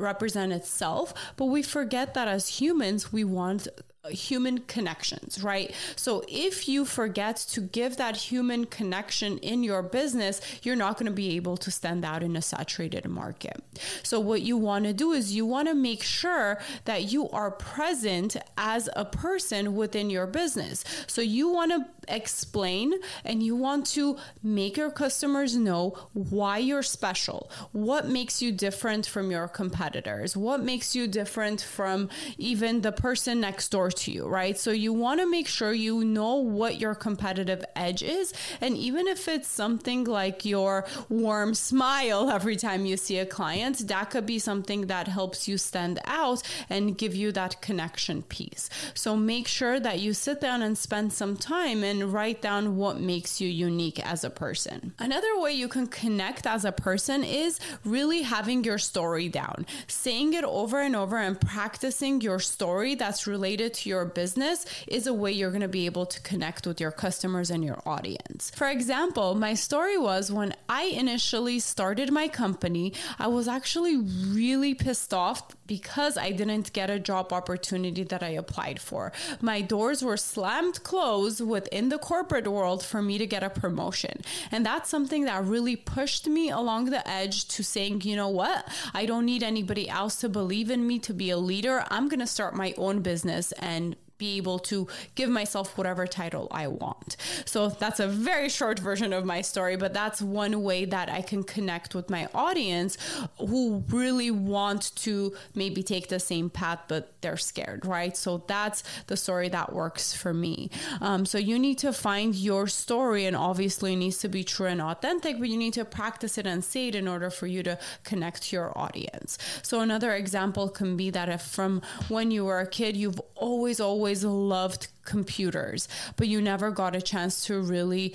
represent 0.00 0.52
itself, 0.52 1.14
but 1.36 1.46
we 1.46 1.62
forget 1.62 2.14
that 2.14 2.28
as 2.28 2.60
humans, 2.60 3.12
we 3.12 3.24
want 3.24 3.68
Uh, 4.02 4.08
human 4.08 4.56
connections, 4.60 5.44
right? 5.44 5.74
So 5.94 6.24
if 6.26 6.66
you 6.66 6.86
forget 6.86 7.36
to 7.50 7.60
give 7.60 7.98
that 7.98 8.16
human 8.16 8.64
connection 8.64 9.36
in 9.38 9.62
your 9.62 9.82
business, 9.82 10.40
you're 10.62 10.74
not 10.74 10.96
going 10.96 11.04
to 11.04 11.12
be 11.12 11.36
able 11.36 11.58
to 11.58 11.70
stand 11.70 12.02
out 12.02 12.22
in 12.22 12.34
a 12.34 12.40
saturated 12.40 13.04
market. 13.06 13.62
So 14.02 14.18
what 14.18 14.40
you 14.40 14.56
want 14.56 14.86
to 14.86 14.94
do 14.94 15.12
is 15.12 15.36
you 15.36 15.44
want 15.44 15.68
to 15.68 15.74
make 15.74 16.02
sure 16.02 16.58
that 16.86 17.12
you 17.12 17.28
are 17.28 17.50
present 17.50 18.38
as 18.56 18.88
a 18.96 19.04
person 19.04 19.74
within 19.74 20.08
your 20.08 20.26
business. 20.26 20.82
So 21.06 21.20
you 21.20 21.52
want 21.52 21.72
to 21.72 21.84
explain 22.08 22.94
and 23.26 23.42
you 23.42 23.54
want 23.54 23.86
to 23.88 24.16
make 24.42 24.78
your 24.78 24.90
customers 24.90 25.56
know 25.56 25.90
why 26.14 26.56
you're 26.56 26.82
special, 26.82 27.50
what 27.72 28.08
makes 28.08 28.40
you 28.40 28.50
different 28.50 29.04
from 29.04 29.30
your 29.30 29.46
competitors, 29.46 30.38
what 30.38 30.62
makes 30.62 30.96
you 30.96 31.06
different 31.06 31.60
from 31.60 32.08
even 32.38 32.80
the 32.80 32.92
person 32.92 33.42
next 33.42 33.68
door 33.68 33.89
to 33.90 34.12
you, 34.12 34.26
right? 34.26 34.58
So 34.58 34.70
you 34.70 34.92
want 34.92 35.20
to 35.20 35.26
make 35.30 35.48
sure 35.48 35.72
you 35.72 36.04
know 36.04 36.36
what 36.36 36.80
your 36.80 36.94
competitive 36.94 37.64
edge 37.76 38.02
is. 38.02 38.32
And 38.60 38.76
even 38.76 39.06
if 39.06 39.28
it's 39.28 39.48
something 39.48 40.04
like 40.04 40.44
your 40.44 40.86
warm 41.08 41.54
smile 41.54 42.30
every 42.30 42.56
time 42.56 42.86
you 42.86 42.96
see 42.96 43.18
a 43.18 43.26
client, 43.26 43.88
that 43.88 44.10
could 44.10 44.26
be 44.26 44.38
something 44.38 44.86
that 44.86 45.08
helps 45.08 45.48
you 45.48 45.58
stand 45.58 45.98
out 46.04 46.42
and 46.68 46.96
give 46.96 47.14
you 47.14 47.32
that 47.32 47.60
connection 47.60 48.22
piece. 48.22 48.68
So 48.94 49.16
make 49.16 49.46
sure 49.46 49.80
that 49.80 50.00
you 50.00 50.12
sit 50.14 50.40
down 50.40 50.62
and 50.62 50.76
spend 50.76 51.12
some 51.12 51.36
time 51.36 51.84
and 51.84 52.12
write 52.12 52.42
down 52.42 52.76
what 52.76 53.00
makes 53.00 53.40
you 53.40 53.48
unique 53.48 54.04
as 54.04 54.24
a 54.24 54.30
person. 54.30 54.92
Another 54.98 55.38
way 55.38 55.52
you 55.52 55.68
can 55.68 55.86
connect 55.86 56.46
as 56.46 56.64
a 56.64 56.72
person 56.72 57.24
is 57.24 57.58
really 57.84 58.22
having 58.22 58.64
your 58.64 58.78
story 58.78 59.28
down, 59.28 59.66
saying 59.86 60.32
it 60.34 60.44
over 60.44 60.80
and 60.80 60.96
over 60.96 61.16
and 61.16 61.40
practicing 61.40 62.20
your 62.20 62.38
story 62.38 62.94
that's 62.94 63.26
related 63.26 63.74
to 63.80 63.88
your 63.88 64.04
business 64.04 64.66
is 64.86 65.06
a 65.06 65.14
way 65.14 65.32
you're 65.32 65.50
going 65.50 65.60
to 65.60 65.68
be 65.68 65.86
able 65.86 66.06
to 66.06 66.20
connect 66.20 66.66
with 66.66 66.80
your 66.80 66.90
customers 66.90 67.50
and 67.50 67.64
your 67.64 67.80
audience. 67.86 68.50
For 68.54 68.68
example, 68.68 69.34
my 69.34 69.54
story 69.54 69.98
was 69.98 70.30
when 70.32 70.54
I 70.68 70.84
initially 70.84 71.58
started 71.58 72.12
my 72.12 72.28
company, 72.28 72.92
I 73.18 73.26
was 73.28 73.48
actually 73.48 73.96
really 73.96 74.74
pissed 74.74 75.12
off 75.14 75.54
because 75.66 76.16
I 76.18 76.32
didn't 76.32 76.72
get 76.72 76.90
a 76.90 76.98
job 76.98 77.32
opportunity 77.32 78.02
that 78.04 78.22
I 78.24 78.30
applied 78.30 78.80
for. 78.80 79.12
My 79.40 79.60
doors 79.60 80.02
were 80.02 80.16
slammed 80.16 80.82
closed 80.82 81.40
within 81.40 81.90
the 81.90 81.98
corporate 81.98 82.48
world 82.48 82.84
for 82.84 83.00
me 83.00 83.18
to 83.18 83.26
get 83.26 83.44
a 83.44 83.50
promotion. 83.50 84.22
And 84.50 84.66
that's 84.66 84.90
something 84.90 85.26
that 85.26 85.44
really 85.44 85.76
pushed 85.76 86.26
me 86.26 86.50
along 86.50 86.86
the 86.86 87.06
edge 87.08 87.46
to 87.48 87.62
saying, 87.62 88.02
you 88.02 88.16
know 88.16 88.28
what? 88.28 88.66
I 88.92 89.06
don't 89.06 89.24
need 89.24 89.44
anybody 89.44 89.88
else 89.88 90.16
to 90.16 90.28
believe 90.28 90.70
in 90.70 90.86
me 90.86 90.98
to 91.00 91.14
be 91.14 91.30
a 91.30 91.38
leader. 91.38 91.84
I'm 91.88 92.08
going 92.08 92.20
to 92.20 92.26
start 92.26 92.54
my 92.54 92.74
own 92.76 93.00
business 93.00 93.52
and 93.70 93.94
be 94.20 94.36
able 94.36 94.60
to 94.60 94.86
give 95.16 95.30
myself 95.30 95.76
whatever 95.76 96.06
title 96.06 96.46
I 96.52 96.68
want. 96.68 97.16
So 97.46 97.68
that's 97.70 97.98
a 97.98 98.06
very 98.06 98.48
short 98.48 98.78
version 98.78 99.12
of 99.12 99.24
my 99.24 99.40
story, 99.40 99.76
but 99.76 99.92
that's 99.92 100.20
one 100.22 100.62
way 100.62 100.84
that 100.84 101.08
I 101.10 101.22
can 101.22 101.42
connect 101.42 101.94
with 101.94 102.08
my 102.08 102.28
audience 102.34 102.98
who 103.38 103.82
really 103.88 104.30
want 104.30 104.94
to 105.06 105.34
maybe 105.54 105.82
take 105.82 106.06
the 106.08 106.20
same 106.20 106.50
path, 106.50 106.80
but 106.86 107.02
they're 107.22 107.44
scared, 107.50 107.86
right? 107.86 108.14
So 108.16 108.44
that's 108.46 108.84
the 109.06 109.16
story 109.16 109.48
that 109.48 109.72
works 109.72 110.12
for 110.12 110.32
me. 110.46 110.70
Um, 111.00 111.24
so 111.24 111.38
you 111.38 111.58
need 111.58 111.78
to 111.78 111.92
find 111.92 112.34
your 112.34 112.66
story, 112.68 113.24
and 113.28 113.34
obviously 113.34 113.94
it 113.94 113.96
needs 114.04 114.18
to 114.18 114.28
be 114.28 114.44
true 114.44 114.66
and 114.66 114.82
authentic, 114.82 115.38
but 115.40 115.48
you 115.48 115.56
need 115.64 115.74
to 115.80 115.84
practice 115.84 116.34
it 116.38 116.46
and 116.46 116.62
say 116.62 116.88
it 116.88 116.94
in 116.94 117.08
order 117.08 117.30
for 117.30 117.46
you 117.46 117.62
to 117.62 117.78
connect 118.04 118.52
your 118.52 118.76
audience. 118.76 119.38
So 119.62 119.80
another 119.80 120.12
example 120.14 120.68
can 120.68 120.90
be 120.96 121.08
that 121.10 121.28
if 121.36 121.42
from 121.42 121.80
when 122.08 122.30
you 122.30 122.42
were 122.44 122.60
a 122.60 122.66
kid, 122.66 122.92
you've 123.02 123.20
always, 123.34 123.78
always 123.80 124.09
always 124.10 124.24
loved 124.24 124.88
computers, 125.04 125.86
but 126.16 126.26
you 126.26 126.42
never 126.42 126.72
got 126.72 126.96
a 126.96 127.00
chance 127.00 127.44
to 127.44 127.60
really 127.60 128.12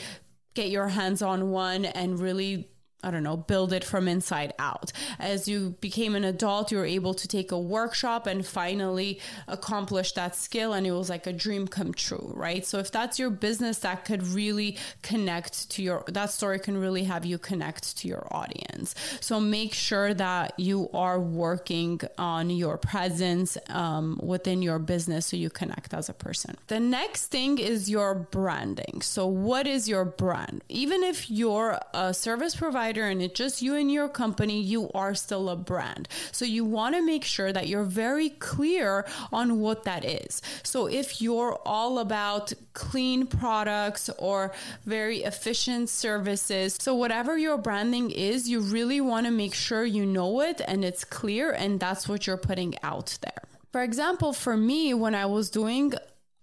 get 0.54 0.70
your 0.70 0.90
hands 0.90 1.22
on 1.22 1.52
one 1.52 1.86
and 1.86 2.20
really 2.20 2.68
I 3.04 3.12
don't 3.12 3.24
know, 3.24 3.38
build 3.38 3.72
it 3.72 3.84
from 3.84 4.08
inside 4.08 4.54
out. 4.58 4.92
As 5.20 5.48
you 5.48 5.76
became 5.80 6.16
an 6.16 6.24
adult, 6.24 6.72
you 6.72 6.80
were 6.80 6.86
able 6.86 7.14
to 7.14 7.28
take 7.28 7.52
a 7.52 7.60
workshop 7.60 8.26
and 8.26 8.44
finally 8.46 9.20
accomplish 9.48 10.14
that 10.14 10.36
skill. 10.36 10.74
And 10.74 10.88
it 10.88 10.92
was 10.92 11.10
like 11.10 11.28
a 11.28 11.34
dream 11.34 11.68
come 11.68 11.94
true, 11.94 12.32
right? 12.36 12.66
So 12.66 12.80
if 12.80 12.92
that's 12.92 13.20
your 13.20 13.30
business, 13.30 13.80
that 13.80 14.06
could 14.06 14.26
really 14.26 14.78
connect 15.04 15.70
to 15.72 15.84
your, 15.84 16.04
that 16.08 16.32
story 16.32 16.58
can 16.58 16.78
really 16.78 17.04
have 17.04 17.26
you 17.26 17.38
connect 17.38 17.98
to 17.98 18.08
your 18.08 18.28
audience. 18.32 18.96
So 19.20 19.40
make 19.40 19.74
sure 19.74 20.14
that 20.16 20.60
you 20.60 20.90
are 20.94 21.20
working 21.20 22.02
on 22.18 22.50
your 22.50 22.78
presence 22.78 23.58
um, 23.70 24.20
within 24.24 24.64
your 24.64 24.80
business 24.80 25.28
so 25.28 25.38
you 25.38 25.52
connect 25.52 25.94
as 25.94 26.10
a 26.10 26.14
person. 26.14 26.56
The 26.68 26.80
next 26.80 27.28
thing 27.28 27.60
is 27.60 27.90
your 27.90 28.16
branding. 28.16 29.02
So 29.02 29.28
what 29.28 29.68
is 29.68 29.88
your 29.88 30.06
brand? 30.06 30.64
Even 30.70 31.04
if 31.04 31.30
you're 31.30 31.80
a 31.94 32.14
service 32.14 32.56
provider, 32.56 32.85
outsider 32.86 33.08
and 33.08 33.22
it's 33.22 33.38
just 33.38 33.62
you 33.62 33.76
and 33.76 33.92
your 33.92 34.08
company, 34.08 34.62
you 34.62 34.90
are 34.94 35.16
still 35.16 35.50
a 35.50 35.56
brand. 35.56 36.08
So 36.32 36.46
you 36.46 36.64
want 36.66 36.96
to 36.96 37.02
make 37.02 37.24
sure 37.24 37.52
that 37.52 37.68
you're 37.68 37.84
very 37.84 38.30
clear 38.30 39.06
on 39.32 39.60
what 39.60 39.84
that 39.84 40.06
is. 40.06 40.42
So 40.64 40.88
if 40.88 41.22
you're 41.22 41.60
all 41.66 42.00
about 42.00 42.54
clean 42.74 43.28
products 43.28 44.10
or 44.20 44.52
very 44.86 45.20
efficient 45.24 45.90
services, 45.90 46.78
so 46.80 46.94
whatever 46.96 47.38
your 47.38 47.58
branding 47.58 48.12
is, 48.12 48.48
you 48.48 48.60
really 48.60 49.02
want 49.02 49.26
to 49.26 49.32
make 49.32 49.54
sure 49.54 49.84
you 49.86 50.06
know 50.06 50.42
it 50.42 50.62
and 50.68 50.86
it's 50.86 51.04
clear 51.04 51.52
and 51.52 51.80
that's 51.80 52.08
what 52.08 52.28
you're 52.28 52.38
putting 52.38 52.76
out 52.84 53.18
there. 53.22 53.44
For 53.72 53.84
example, 53.84 54.32
for 54.32 54.56
me, 54.56 54.94
when 54.94 55.16
I 55.16 55.26
was 55.26 55.50
doing 55.50 55.94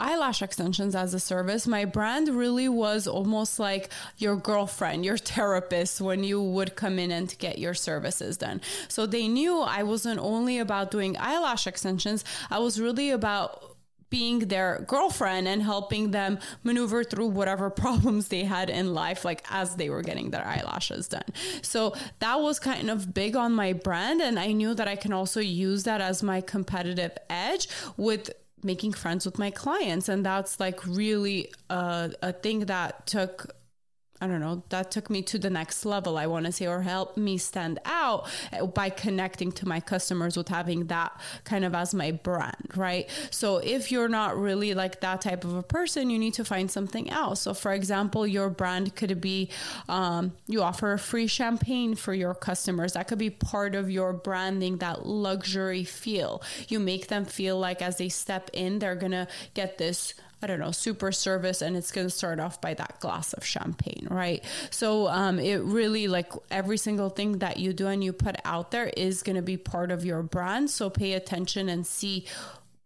eyelash 0.03 0.43
extensions 0.43 0.95
as 0.95 1.15
a 1.15 1.21
service, 1.21 1.67
my 1.67 1.85
brand 1.85 2.29
really 2.29 2.69
was 2.69 3.07
almost 3.07 3.59
like 3.59 3.91
your 4.19 4.37
girlfriend, 4.37 5.05
your 5.05 5.17
therapist 5.17 6.01
when 6.01 6.25
you 6.25 6.43
would 6.43 6.75
come 6.75 6.99
in 6.99 7.11
and 7.11 7.37
get 7.39 7.59
your 7.59 7.75
services 7.75 8.37
done. 8.37 8.61
So 8.89 9.07
they 9.07 9.29
knew 9.29 9.61
I 9.61 9.83
wasn't 9.85 10.21
only 10.21 10.59
about 10.59 10.91
doing 10.91 11.17
eyelash 11.19 11.67
extensions, 11.67 12.25
I 12.51 12.59
was 12.59 12.81
really 12.81 13.11
about 13.11 13.73
being 14.13 14.41
their 14.41 14.85
girlfriend 14.87 15.49
and 15.49 15.63
helping 15.63 16.11
them 16.11 16.39
maneuver 16.63 17.03
through 17.03 17.29
whatever 17.29 17.71
problems 17.85 18.29
they 18.29 18.45
had 18.45 18.69
in 18.69 18.93
life, 18.93 19.25
like 19.25 19.43
as 19.51 19.77
they 19.77 19.89
were 19.89 20.03
getting 20.03 20.31
their 20.31 20.47
eyelashes 20.47 21.09
done. 21.09 21.25
So 21.63 21.95
that 22.19 22.39
was 22.41 22.61
kind 22.61 22.91
of 22.91 23.15
big 23.15 23.37
on 23.37 23.55
my 23.55 23.73
brand. 23.73 24.21
And 24.21 24.39
I 24.39 24.53
knew 24.53 24.75
that 24.75 24.87
I 24.87 24.97
can 24.97 25.15
also 25.15 25.41
use 25.41 25.85
that 25.85 26.03
as 26.03 26.23
my 26.23 26.43
competitive 26.43 27.17
edge 27.31 27.69
with 27.97 28.31
making 28.65 28.93
friends 28.93 29.25
with 29.25 29.39
my 29.39 29.51
clients. 29.51 30.09
And 30.09 30.25
that's 30.25 30.61
like 30.61 30.85
really 30.87 31.53
a, 31.71 32.13
a 32.23 32.33
thing 32.33 32.61
that 32.67 33.07
took 33.07 33.55
I 34.23 34.29
don't 34.29 34.39
know, 34.39 34.63
that 34.69 34.93
took 34.93 35.11
me 35.11 35.21
to 35.23 35.39
the 35.39 35.51
next 35.51 35.85
level, 35.85 36.17
I 36.17 36.29
want 36.29 36.47
to 36.47 36.53
say, 36.53 36.69
or 36.69 36.83
helped 36.83 37.17
me 37.17 37.39
stand 37.39 37.81
out 37.85 38.29
by 38.73 38.89
connecting 38.89 39.51
to 39.51 39.67
my 39.67 39.81
customers 39.81 40.37
with 40.37 40.49
having 40.49 40.87
that 40.87 41.11
kind 41.43 41.65
of 41.65 41.75
as 41.75 41.93
my 41.93 42.13
brand, 42.13 42.69
right? 42.77 43.11
So 43.33 43.57
if 43.57 43.91
you're 43.91 44.09
not 44.09 44.39
really 44.39 44.75
like 44.75 45.01
that 45.01 45.23
type 45.23 45.45
of 45.45 45.57
a 45.57 45.63
person, 45.65 46.09
you 46.09 46.21
need 46.21 46.35
to 46.35 46.45
find 46.45 46.71
something 46.71 47.11
else. 47.11 47.41
So, 47.41 47.53
for 47.53 47.73
example, 47.73 48.25
your 48.25 48.49
brand 48.49 48.95
could 48.95 49.21
be 49.21 49.51
um, 49.89 50.35
you 50.47 50.63
offer 50.63 50.93
a 50.93 51.01
free 51.01 51.27
champagne 51.27 51.97
for 51.97 52.15
your 52.15 52.35
customers. 52.35 52.93
That 52.93 53.09
could 53.09 53.19
be 53.19 53.31
part 53.31 53.75
of 53.75 53.91
your 53.91 54.13
branding, 54.13 54.77
that 54.77 55.05
luxury 55.05 55.83
feel. 55.83 56.43
You 56.69 56.79
make 56.79 57.09
them 57.09 57.25
feel 57.25 57.59
like 57.59 57.83
as 57.83 57.97
they 57.99 58.09
step 58.09 58.51
in, 58.53 58.79
they're 58.79 58.95
going 58.95 59.11
to 59.11 59.27
get 59.55 59.79
this 59.79 60.15
I 60.43 60.47
don't 60.47 60.61
know, 60.61 60.73
super 60.73 61.13
service, 61.13 61.63
and 61.63 61.77
it's 61.77 61.93
going 61.93 62.07
to 62.07 62.11
start 62.11 62.41
off 62.41 62.61
by 62.61 62.75
that 62.75 62.99
glass 63.01 63.33
of 63.33 63.45
champagne, 63.45 64.09
right? 64.11 64.43
So 64.71 65.09
um, 65.09 65.39
it 65.39 65.63
really 65.63 66.09
like 66.09 66.33
every 66.51 66.79
single 66.79 67.11
thing 67.11 67.39
that 67.39 67.59
you 67.59 67.73
do 67.73 67.87
and 67.87 68.03
you 68.03 68.13
put 68.13 68.37
out 68.45 68.71
there 68.71 68.87
is 68.97 69.23
going 69.23 69.37
to 69.37 69.43
be 69.43 69.57
part 69.57 69.91
of 69.91 70.05
your 70.05 70.23
brand. 70.23 70.71
So 70.71 70.91
pay 70.91 71.13
attention 71.13 71.69
and 71.69 71.87
see 71.87 72.27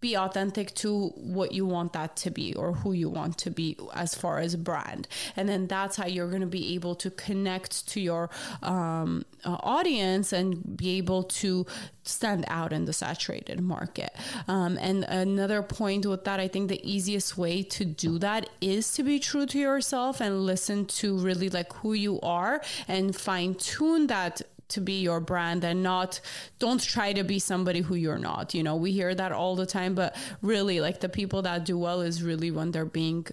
be 0.00 0.16
authentic 0.16 0.74
to 0.74 1.08
what 1.16 1.52
you 1.52 1.66
want 1.66 1.92
that 1.94 2.16
to 2.16 2.30
be 2.30 2.54
or 2.54 2.72
who 2.72 2.92
you 2.92 3.08
want 3.08 3.38
to 3.38 3.50
be 3.50 3.76
as 3.94 4.14
far 4.14 4.38
as 4.38 4.54
brand. 4.56 5.08
And 5.36 5.48
then 5.48 5.66
that's 5.66 5.96
how 5.96 6.06
you're 6.06 6.28
going 6.28 6.42
to 6.42 6.46
be 6.46 6.74
able 6.74 6.94
to 6.96 7.10
connect 7.10 7.88
to 7.88 8.00
your 8.00 8.30
um, 8.62 9.24
uh, 9.44 9.56
audience 9.60 10.32
and 10.32 10.76
be 10.76 10.98
able 10.98 11.22
to 11.24 11.66
stand 12.02 12.44
out 12.48 12.72
in 12.72 12.84
the 12.84 12.92
saturated 12.92 13.60
market. 13.60 14.14
Um, 14.48 14.78
and 14.80 15.04
another 15.04 15.62
point 15.62 16.06
with 16.06 16.24
that 16.24 16.40
i 16.40 16.48
think 16.48 16.68
the 16.68 16.82
easiest 16.88 17.38
way 17.38 17.62
to 17.62 17.84
do 17.84 18.18
that 18.18 18.48
is 18.60 18.92
to 18.94 19.02
be 19.02 19.18
true 19.18 19.46
to 19.46 19.58
yourself 19.58 20.20
and 20.20 20.44
listen 20.44 20.86
to 20.86 21.16
really 21.18 21.48
like 21.48 21.72
who 21.74 21.92
you 21.92 22.20
are 22.20 22.60
and 22.88 23.14
fine 23.14 23.54
tune 23.54 24.06
that 24.08 24.42
to 24.68 24.80
be 24.80 25.00
your 25.00 25.20
brand 25.20 25.64
and 25.64 25.82
not 25.82 26.20
don't 26.58 26.82
try 26.82 27.12
to 27.12 27.22
be 27.24 27.38
somebody 27.38 27.80
who 27.80 27.94
you're 27.94 28.18
not 28.18 28.54
you 28.54 28.62
know? 28.62 28.76
We 28.76 28.92
hear 28.92 29.14
that 29.14 29.32
all 29.32 29.56
the 29.56 29.66
time 29.66 29.94
but 29.94 30.16
really 30.42 30.80
like 30.80 31.00
the 31.00 31.08
people 31.08 31.42
that 31.42 31.64
do 31.64 31.78
well 31.78 32.00
is 32.00 32.22
really 32.22 32.50
when 32.50 32.70
they're 32.70 32.84
being 32.84 33.26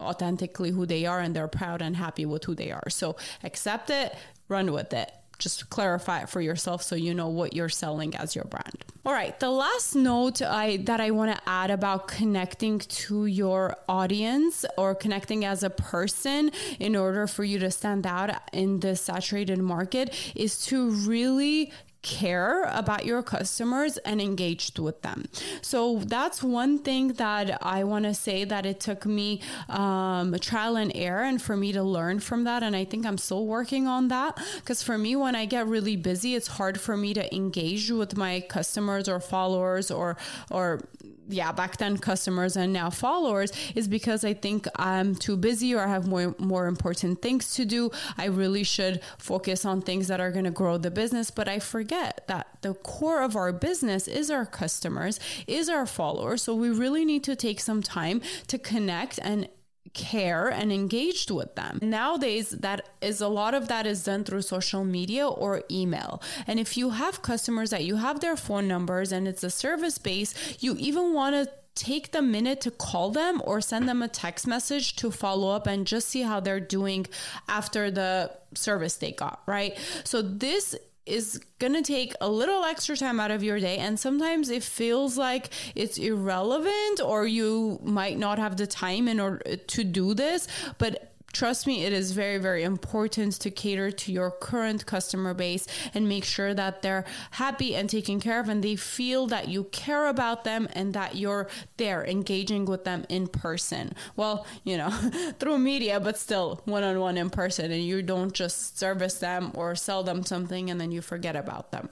authentically 0.00 0.70
who 0.70 0.86
they 0.86 1.06
are 1.06 1.20
and 1.20 1.34
they're 1.34 1.48
proud 1.48 1.80
and 1.80 1.96
happy 1.96 2.26
with 2.26 2.44
who 2.44 2.54
they 2.54 2.70
are. 2.70 2.90
So 2.90 3.16
accept 3.42 3.90
it 3.90 4.14
run 4.48 4.72
with 4.72 4.92
it 4.92 5.10
just 5.38 5.70
clarify 5.70 6.20
it 6.20 6.28
for 6.28 6.40
yourself 6.40 6.82
so 6.82 6.96
you 6.96 7.14
know 7.14 7.28
what 7.28 7.54
you're 7.54 7.68
selling 7.68 8.14
as 8.16 8.34
your 8.34 8.44
brand. 8.44 8.84
All 9.04 9.12
right, 9.12 9.38
the 9.38 9.50
last 9.50 9.94
note 9.94 10.42
I 10.42 10.78
that 10.78 11.00
I 11.00 11.12
want 11.12 11.36
to 11.36 11.40
add 11.48 11.70
about 11.70 12.08
connecting 12.08 12.80
to 12.80 13.26
your 13.26 13.76
audience 13.88 14.64
or 14.76 14.96
connecting 14.96 15.44
as 15.44 15.62
a 15.62 15.70
person 15.70 16.50
in 16.80 16.96
order 16.96 17.28
for 17.28 17.44
you 17.44 17.60
to 17.60 17.70
stand 17.70 18.04
out 18.04 18.30
in 18.52 18.80
the 18.80 18.96
saturated 18.96 19.58
market 19.58 20.12
is 20.34 20.64
to 20.66 20.90
really 20.90 21.72
care 22.06 22.62
about 22.70 23.04
your 23.04 23.20
customers 23.20 23.98
and 23.98 24.20
engaged 24.20 24.78
with 24.78 25.02
them. 25.02 25.24
So 25.60 25.98
that's 25.98 26.40
one 26.40 26.78
thing 26.78 27.14
that 27.14 27.58
I 27.62 27.82
want 27.82 28.04
to 28.04 28.14
say 28.14 28.44
that 28.44 28.64
it 28.64 28.78
took 28.78 29.04
me 29.04 29.40
um, 29.68 30.32
trial 30.40 30.76
and 30.76 30.92
error 30.94 31.24
and 31.24 31.42
for 31.42 31.56
me 31.56 31.72
to 31.72 31.82
learn 31.82 32.20
from 32.20 32.44
that. 32.44 32.62
And 32.62 32.76
I 32.76 32.84
think 32.84 33.04
I'm 33.04 33.18
still 33.18 33.44
working 33.44 33.88
on 33.88 34.06
that 34.08 34.38
because 34.60 34.84
for 34.84 34.96
me, 34.96 35.16
when 35.16 35.34
I 35.34 35.46
get 35.46 35.66
really 35.66 35.96
busy, 35.96 36.36
it's 36.36 36.46
hard 36.46 36.80
for 36.80 36.96
me 36.96 37.12
to 37.14 37.34
engage 37.34 37.90
with 37.90 38.16
my 38.16 38.40
customers 38.40 39.08
or 39.08 39.18
followers 39.18 39.90
or 39.90 40.16
or 40.50 40.88
yeah, 41.28 41.52
back 41.52 41.76
then 41.78 41.98
customers 41.98 42.56
and 42.56 42.72
now 42.72 42.90
followers 42.90 43.52
is 43.74 43.88
because 43.88 44.24
I 44.24 44.34
think 44.34 44.66
I'm 44.76 45.14
too 45.14 45.36
busy 45.36 45.74
or 45.74 45.80
I 45.80 45.88
have 45.88 46.06
more 46.06 46.34
more 46.38 46.66
important 46.66 47.22
things 47.22 47.54
to 47.54 47.64
do. 47.64 47.90
I 48.16 48.26
really 48.26 48.62
should 48.62 49.00
focus 49.18 49.64
on 49.64 49.82
things 49.82 50.08
that 50.08 50.20
are 50.20 50.30
going 50.30 50.44
to 50.44 50.50
grow 50.50 50.78
the 50.78 50.90
business, 50.90 51.30
but 51.30 51.48
I 51.48 51.58
forget 51.58 52.24
that 52.28 52.46
the 52.62 52.74
core 52.74 53.22
of 53.22 53.36
our 53.36 53.52
business 53.52 54.08
is 54.08 54.30
our 54.30 54.46
customers, 54.46 55.18
is 55.46 55.68
our 55.68 55.86
followers. 55.86 56.42
So 56.42 56.54
we 56.54 56.70
really 56.70 57.04
need 57.04 57.24
to 57.24 57.36
take 57.36 57.60
some 57.60 57.82
time 57.82 58.20
to 58.46 58.58
connect 58.58 59.18
and 59.22 59.48
care 59.96 60.48
and 60.48 60.70
engaged 60.72 61.30
with 61.30 61.54
them. 61.56 61.80
Nowadays, 61.82 62.50
that 62.50 62.88
is 63.00 63.20
a 63.20 63.28
lot 63.28 63.54
of 63.54 63.66
that 63.68 63.86
is 63.86 64.04
done 64.04 64.22
through 64.22 64.42
social 64.42 64.84
media 64.84 65.26
or 65.26 65.64
email. 65.70 66.22
And 66.46 66.60
if 66.60 66.76
you 66.76 66.90
have 66.90 67.22
customers 67.22 67.70
that 67.70 67.84
you 67.84 67.96
have 67.96 68.20
their 68.20 68.36
phone 68.36 68.68
numbers 68.68 69.10
and 69.10 69.26
it's 69.26 69.42
a 69.42 69.50
service 69.50 69.98
base, 69.98 70.34
you 70.60 70.76
even 70.78 71.14
want 71.14 71.34
to 71.34 71.50
take 71.74 72.12
the 72.12 72.22
minute 72.22 72.60
to 72.62 72.70
call 72.70 73.10
them 73.10 73.40
or 73.44 73.60
send 73.60 73.88
them 73.88 74.02
a 74.02 74.08
text 74.08 74.46
message 74.46 74.96
to 74.96 75.10
follow 75.10 75.50
up 75.50 75.66
and 75.66 75.86
just 75.86 76.08
see 76.08 76.22
how 76.22 76.40
they're 76.40 76.60
doing 76.60 77.06
after 77.48 77.90
the 77.90 78.30
service 78.54 78.96
they 78.96 79.12
got, 79.12 79.42
right? 79.46 79.76
So 80.04 80.22
this 80.22 80.74
is 81.06 81.40
going 81.58 81.72
to 81.72 81.82
take 81.82 82.14
a 82.20 82.28
little 82.28 82.64
extra 82.64 82.96
time 82.96 83.20
out 83.20 83.30
of 83.30 83.42
your 83.42 83.58
day. 83.60 83.78
And 83.78 83.98
sometimes 83.98 84.50
it 84.50 84.62
feels 84.62 85.16
like 85.16 85.50
it's 85.74 85.98
irrelevant 85.98 87.00
or 87.02 87.26
you 87.26 87.80
might 87.82 88.18
not 88.18 88.38
have 88.38 88.56
the 88.56 88.66
time 88.66 89.08
in 89.08 89.20
order 89.20 89.56
to 89.56 89.84
do 89.84 90.14
this 90.14 90.48
but 90.78 91.15
trust 91.36 91.66
me, 91.66 91.84
it 91.84 91.92
is 91.92 92.12
very, 92.12 92.38
very 92.38 92.62
important 92.62 93.34
to 93.34 93.50
cater 93.50 93.90
to 93.90 94.10
your 94.10 94.30
current 94.30 94.86
customer 94.86 95.34
base 95.34 95.66
and 95.92 96.08
make 96.08 96.24
sure 96.24 96.54
that 96.54 96.80
they're 96.80 97.04
happy 97.32 97.76
and 97.76 97.90
taken 97.90 98.18
care 98.18 98.40
of 98.40 98.48
and 98.48 98.64
they 98.64 98.74
feel 98.74 99.26
that 99.26 99.46
you 99.46 99.64
care 99.64 100.06
about 100.06 100.44
them 100.44 100.66
and 100.72 100.94
that 100.94 101.14
you're 101.14 101.46
there 101.76 102.06
engaging 102.06 102.64
with 102.64 102.84
them 102.84 103.04
in 103.10 103.28
person. 103.28 103.92
Well, 104.16 104.46
you 104.64 104.78
know, 104.78 104.90
through 105.38 105.58
media, 105.58 106.00
but 106.00 106.16
still 106.16 106.62
one 106.64 106.82
on 106.82 106.98
one 107.00 107.18
in 107.18 107.28
person, 107.28 107.70
and 107.70 107.84
you 107.84 108.00
don't 108.00 108.32
just 108.32 108.78
service 108.78 109.16
them 109.16 109.52
or 109.54 109.74
sell 109.74 110.02
them 110.02 110.24
something 110.24 110.70
and 110.70 110.80
then 110.80 110.90
you 110.90 111.02
forget 111.02 111.36
about 111.36 111.70
them. 111.70 111.90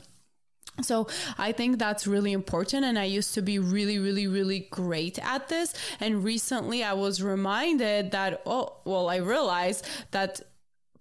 So 0.83 1.07
I 1.39 1.53
think 1.53 1.79
that's 1.79 2.07
really 2.07 2.33
important. 2.33 2.85
And 2.85 2.99
I 2.99 3.05
used 3.05 3.35
to 3.35 3.43
be 3.43 3.59
really, 3.59 3.99
really, 3.99 4.27
really 4.27 4.67
great 4.71 5.19
at 5.21 5.49
this. 5.49 5.73
And 6.01 6.25
recently 6.25 6.83
I 6.83 6.95
was 6.95 7.23
reminded 7.23 8.11
that, 8.11 8.43
oh, 8.45 8.77
well, 8.85 9.09
I 9.09 9.17
realized 9.17 9.87
that 10.11 10.41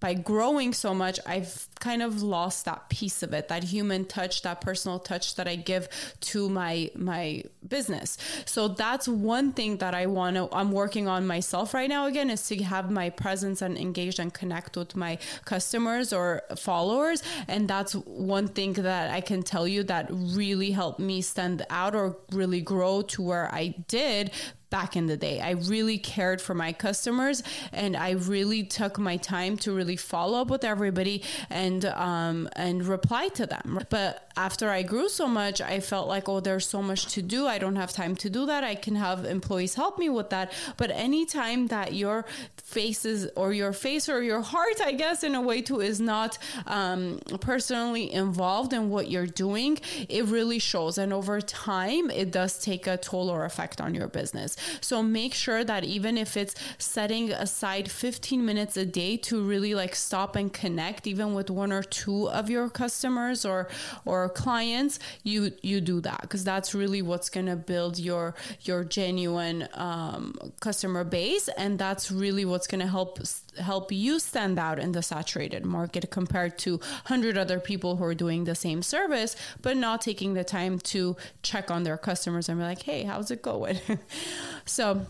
by 0.04 0.14
growing 0.14 0.74
so 0.74 0.94
much, 0.94 1.18
I've 1.26 1.66
kind 1.80 2.04
of 2.04 2.22
lost 2.22 2.66
that 2.66 2.90
piece 2.90 3.24
of 3.24 3.34
it, 3.34 3.48
that 3.48 3.64
human 3.64 4.04
touch, 4.04 4.42
that 4.42 4.60
personal 4.60 5.00
touch 5.00 5.36
that 5.36 5.48
I 5.48 5.56
give 5.56 5.88
to 6.32 6.50
my 6.50 6.92
my 6.94 7.44
business. 7.66 8.18
So 8.46 8.68
that's 8.68 9.08
one 9.08 9.54
thing 9.54 9.78
that 9.78 9.94
I 9.96 10.08
want 10.08 10.36
to 10.36 10.50
I'm 10.52 10.74
working 10.74 11.08
on 11.08 11.26
myself 11.26 11.74
right 11.74 11.88
now 11.88 12.08
again 12.08 12.30
is 12.30 12.46
to 12.50 12.62
have 12.64 12.92
my 12.92 13.12
presence 13.12 13.62
and 13.62 13.78
engage 13.78 14.20
and 14.20 14.34
connect 14.34 14.76
with 14.76 14.94
my 14.94 15.20
customers 15.46 16.12
or 16.12 16.42
followers 16.58 17.24
and 17.48 17.70
that's 17.70 17.94
one 17.94 18.50
thing 18.50 18.74
that 18.74 19.10
I 19.10 19.22
can 19.22 19.42
tell 19.42 19.66
you 19.66 19.84
that 19.84 20.08
really 20.12 20.72
helped 20.72 21.00
me 21.00 21.22
stand 21.22 21.66
out 21.70 21.96
or 21.96 22.18
really 22.32 22.60
grow 22.60 23.04
to 23.14 23.22
where 23.22 23.48
I 23.54 23.76
did 23.88 24.32
back 24.74 24.96
in 24.96 25.06
the 25.06 25.16
day. 25.16 25.40
I 25.40 25.52
really 25.52 26.00
cared 26.00 26.42
for 26.42 26.56
my 26.56 26.74
customers 26.74 27.44
and 27.72 27.96
I 27.96 28.12
really 28.34 28.64
took 28.64 28.98
my 28.98 29.18
time 29.18 29.56
to 29.58 29.72
really 29.72 29.98
follow 29.98 30.42
up 30.42 30.50
with 30.50 30.64
everybody 30.64 31.22
and 31.52 31.86
um, 31.86 32.50
and 32.56 32.84
reply 32.84 33.28
to 33.40 33.46
them. 33.46 33.80
But 33.92 34.28
after 34.36 34.72
I 34.72 34.82
grew 34.82 35.10
so 35.10 35.28
much, 35.28 35.62
I 35.62 35.80
felt 35.80 36.08
like, 36.08 36.28
oh, 36.28 36.40
there's 36.40 36.68
so 36.68 36.82
much 36.82 37.06
to 37.14 37.22
do. 37.22 37.46
I 37.46 37.60
don't 37.60 37.76
have 37.76 37.92
time 37.92 38.16
to 38.16 38.32
do 38.32 38.48
that. 38.48 38.64
I 38.64 38.74
can 38.74 38.96
have 38.96 39.26
employees 39.26 39.76
help 39.76 40.00
me 40.00 40.10
with 40.10 40.32
that. 40.32 40.52
But 40.78 40.90
anytime 40.90 41.68
that 41.68 41.94
your 41.94 42.26
faces 42.58 43.30
or 43.36 43.54
your 43.54 43.74
face 43.74 44.10
or 44.10 44.24
your 44.24 44.42
heart, 44.42 44.82
I 44.84 44.94
guess, 44.94 45.24
in 45.24 45.36
a 45.36 45.42
way 45.42 45.62
too, 45.62 45.82
is 45.82 46.00
not 46.00 46.40
um, 46.66 47.20
personally 47.42 48.12
involved 48.12 48.74
in 48.74 48.90
what 48.90 49.12
you're 49.12 49.28
doing, 49.28 49.78
it 50.10 50.26
really 50.26 50.58
shows. 50.58 50.98
And 50.98 51.14
over 51.14 51.40
time, 51.40 52.10
it 52.10 52.32
does 52.32 52.58
take 52.58 52.88
a 52.88 52.98
toll 52.98 53.30
or 53.30 53.46
effect 53.46 53.80
on 53.80 53.94
your 53.94 54.08
business. 54.08 54.58
So 54.82 55.04
make 55.04 55.34
sure 55.34 55.64
that 55.64 55.84
even 55.84 56.18
if 56.18 56.38
it's 56.38 56.56
setting 56.78 57.32
aside 57.32 57.90
15 57.90 58.46
minutes 58.46 58.78
a 58.78 58.86
day 58.86 59.18
to 59.18 59.42
really 59.44 59.76
like 59.76 59.96
stop 59.96 60.36
and 60.36 60.52
connect, 60.52 61.08
even 61.08 61.34
with 61.34 61.50
one 61.50 61.72
or 61.72 61.84
two 61.84 62.30
of 62.30 62.50
your 62.50 62.70
customers 62.70 63.46
or 63.46 63.68
or 64.06 64.30
clients, 64.30 65.00
you 65.24 65.52
you 65.62 65.82
do 65.82 66.02
that 66.02 66.22
because 66.22 66.44
that's 66.44 66.74
really 66.74 67.02
what's 67.02 67.30
gonna 67.30 67.56
build 67.56 68.00
your 68.00 68.36
your 68.62 68.84
genuine 68.84 69.68
um, 69.74 70.36
customer 70.60 71.04
base, 71.04 71.48
and 71.50 71.80
that's 71.80 72.12
really 72.12 72.46
what's 72.46 72.68
gonna 72.68 72.88
help 72.88 73.20
help 73.60 73.92
you 73.92 74.20
stand 74.20 74.58
out 74.58 74.80
in 74.80 74.92
the 74.94 75.02
saturated 75.02 75.66
market 75.66 76.10
compared 76.10 76.58
to 76.58 76.78
100 76.78 77.38
other 77.38 77.60
people 77.60 77.98
who 77.98 78.04
are 78.04 78.16
doing 78.16 78.46
the 78.46 78.56
same 78.56 78.82
service 78.82 79.36
but 79.62 79.78
not 79.78 80.02
taking 80.02 80.34
the 80.34 80.44
time 80.44 80.80
to 80.80 81.16
check 81.44 81.70
on 81.70 81.84
their 81.84 81.98
customers 81.98 82.50
and 82.50 82.60
be 82.60 82.64
like 82.64 82.82
hey 82.84 83.04
how's 83.04 83.30
it 83.32 83.42
going 83.42 83.80
so 84.66 85.06